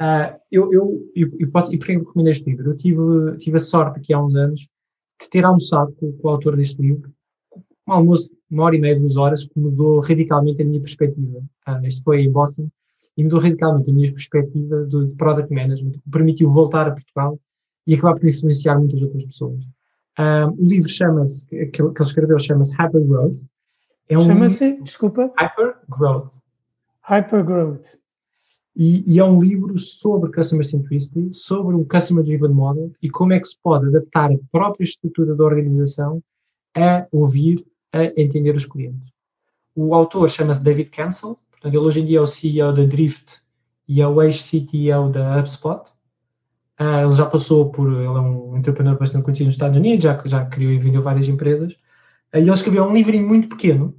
[0.00, 2.70] Uh, eu, eu, eu, eu, posso, e porquê eu recomendo este livro?
[2.70, 4.60] Eu tive, tive a sorte aqui há uns anos
[5.20, 7.12] de ter almoçado com, com o autor deste livro,
[7.86, 11.38] um almoço de uma hora e meia, duas horas, que mudou radicalmente a minha perspectiva.
[11.66, 12.68] Uh, este foi em Boston
[13.16, 17.40] e mudou radicalmente a minha perspectiva do product management, que permitiu voltar a Portugal
[17.84, 19.64] e acabar por influenciar muitas outras pessoas.
[20.16, 23.36] Uh, o livro chama-se, que, que ele escreveu, chama-se Hyper Growth.
[24.08, 25.32] É um chama-se, desculpa?
[25.38, 26.32] Hyper Growth.
[27.02, 27.98] Hyper Growth.
[28.74, 33.32] E, e, é um livro sobre Customer Centricity, sobre o Customer Driven Model e como
[33.32, 36.22] é que se pode adaptar a própria estrutura da organização
[36.76, 39.12] a ouvir, a entender os clientes.
[39.74, 43.40] O autor chama-se David Cancel, portanto, ele hoje em dia é o CEO da Drift
[43.88, 45.90] e é o ex-CTO da HubSpot.
[46.80, 50.22] Uh, ele já passou por, ele é um entrepreneur bastante conhecido nos Estados Unidos, já,
[50.24, 51.76] já criou e vendeu várias empresas.
[52.34, 53.94] E ele escreveu um livrinho muito pequeno,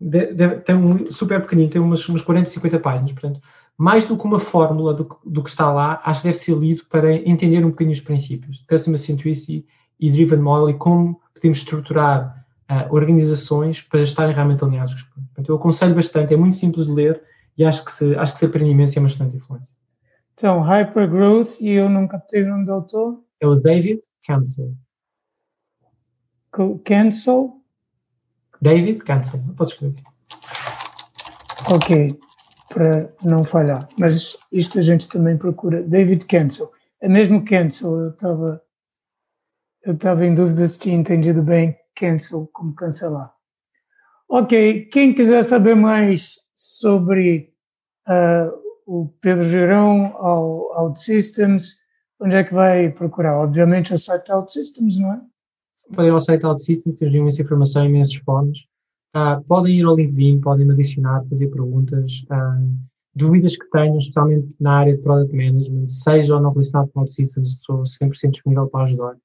[0.00, 3.40] de, de, tem um super pequenino, tem umas, umas 40, 50 páginas, portanto,
[3.76, 6.84] mais do que uma fórmula do, do, que está lá, acho que deve ser lido
[6.86, 9.64] para entender um bocadinho os princípios Customer Centricity
[10.00, 15.26] e Driven Model e como podemos estruturar uh, organizações para estarem realmente alinhados com os
[15.26, 17.22] Portanto, eu aconselho bastante, é muito simples de ler
[17.56, 19.76] e acho que se, acho que se aprende imenso e é bastante influência.
[20.34, 23.20] Então, Hypergrowth, e eu nunca tive o nome do autor?
[23.40, 24.72] É o David Cancel.
[26.84, 27.57] Cancel?
[28.60, 30.02] David Cancel, posso escrever.
[31.70, 32.18] Ok
[32.68, 33.88] para não falhar.
[33.98, 35.82] Mas isto a gente também procura.
[35.82, 36.70] David Cancel.
[37.00, 38.62] É mesmo Cancel, eu estava
[39.84, 43.32] eu estava em dúvida se tinha entendido bem cancel como cancelar.
[44.28, 47.54] Ok, quem quiser saber mais sobre
[48.06, 48.52] uh,
[48.86, 51.76] o Pedro Gerão, ao OutSystems,
[52.20, 53.38] onde é que vai procurar?
[53.38, 55.20] Obviamente o site OutSystems, não é?
[55.94, 58.66] Podem ir ao site OutSystems, temos imensa informação, imensos fóruns.
[59.16, 62.78] Uh, podem ir ao LinkedIn, podem me adicionar, fazer perguntas, uh,
[63.14, 67.54] dúvidas que tenham, especialmente na área de Product Management, seja ou não relacionado com OutSystems,
[67.54, 69.16] estou 100% disponível para ajudar.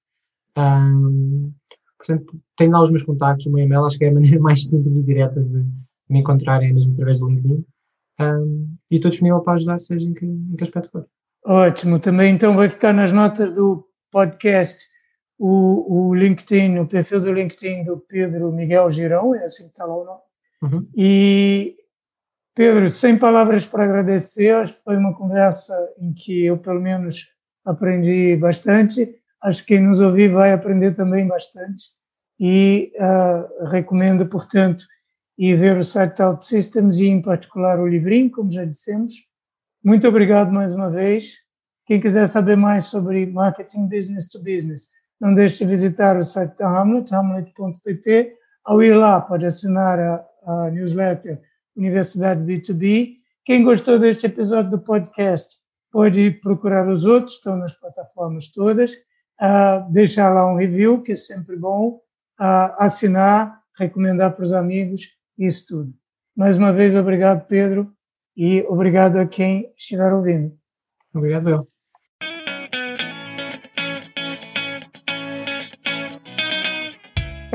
[0.57, 4.13] Um, ah, portanto, tenho lá os meus contactos, o meu e-mail, acho que é a
[4.13, 5.65] maneira mais simples e direta de
[6.09, 7.65] me encontrarem é mesmo através do LinkedIn.
[8.19, 11.07] Um, e estou disponível para ajudar, seja em que, em que aspecto for.
[11.45, 14.92] Ótimo, também então vai ficar nas notas do podcast
[15.45, 19.83] o, o LinkedIn, o perfil do LinkedIn do Pedro Miguel Girão, é assim que está
[19.83, 20.21] lá o nome.
[20.61, 20.87] Uhum.
[20.95, 21.75] E,
[22.55, 27.27] Pedro, sem palavras para agradecer, acho que foi uma conversa em que eu, pelo menos,
[27.65, 29.13] aprendi bastante.
[29.41, 31.87] Acho que quem nos ouvir vai aprender também bastante.
[32.39, 34.85] E uh, recomendo, portanto,
[35.37, 39.13] ir ver o site Out Systems e, em particular, o livrinho, como já dissemos.
[39.83, 41.33] Muito obrigado mais uma vez.
[41.85, 44.87] Quem quiser saber mais sobre marketing business to business,
[45.19, 48.33] não deixe de visitar o site da Hamlet, hamlet.pt.
[48.65, 51.41] Ao ir lá, pode assinar a, a newsletter
[51.75, 53.15] Universidade B2B.
[53.45, 55.57] Quem gostou deste episódio do podcast,
[55.91, 58.93] pode procurar os outros, estão nas plataformas todas.
[59.41, 61.99] Uh, deixar lá um review, que é sempre bom.
[62.39, 65.93] Uh, assinar, recomendar para os amigos, isso tudo.
[66.35, 67.91] Mais uma vez, obrigado, Pedro,
[68.35, 70.57] e obrigado a quem estiver ouvindo.
[71.13, 71.72] Obrigado, eu.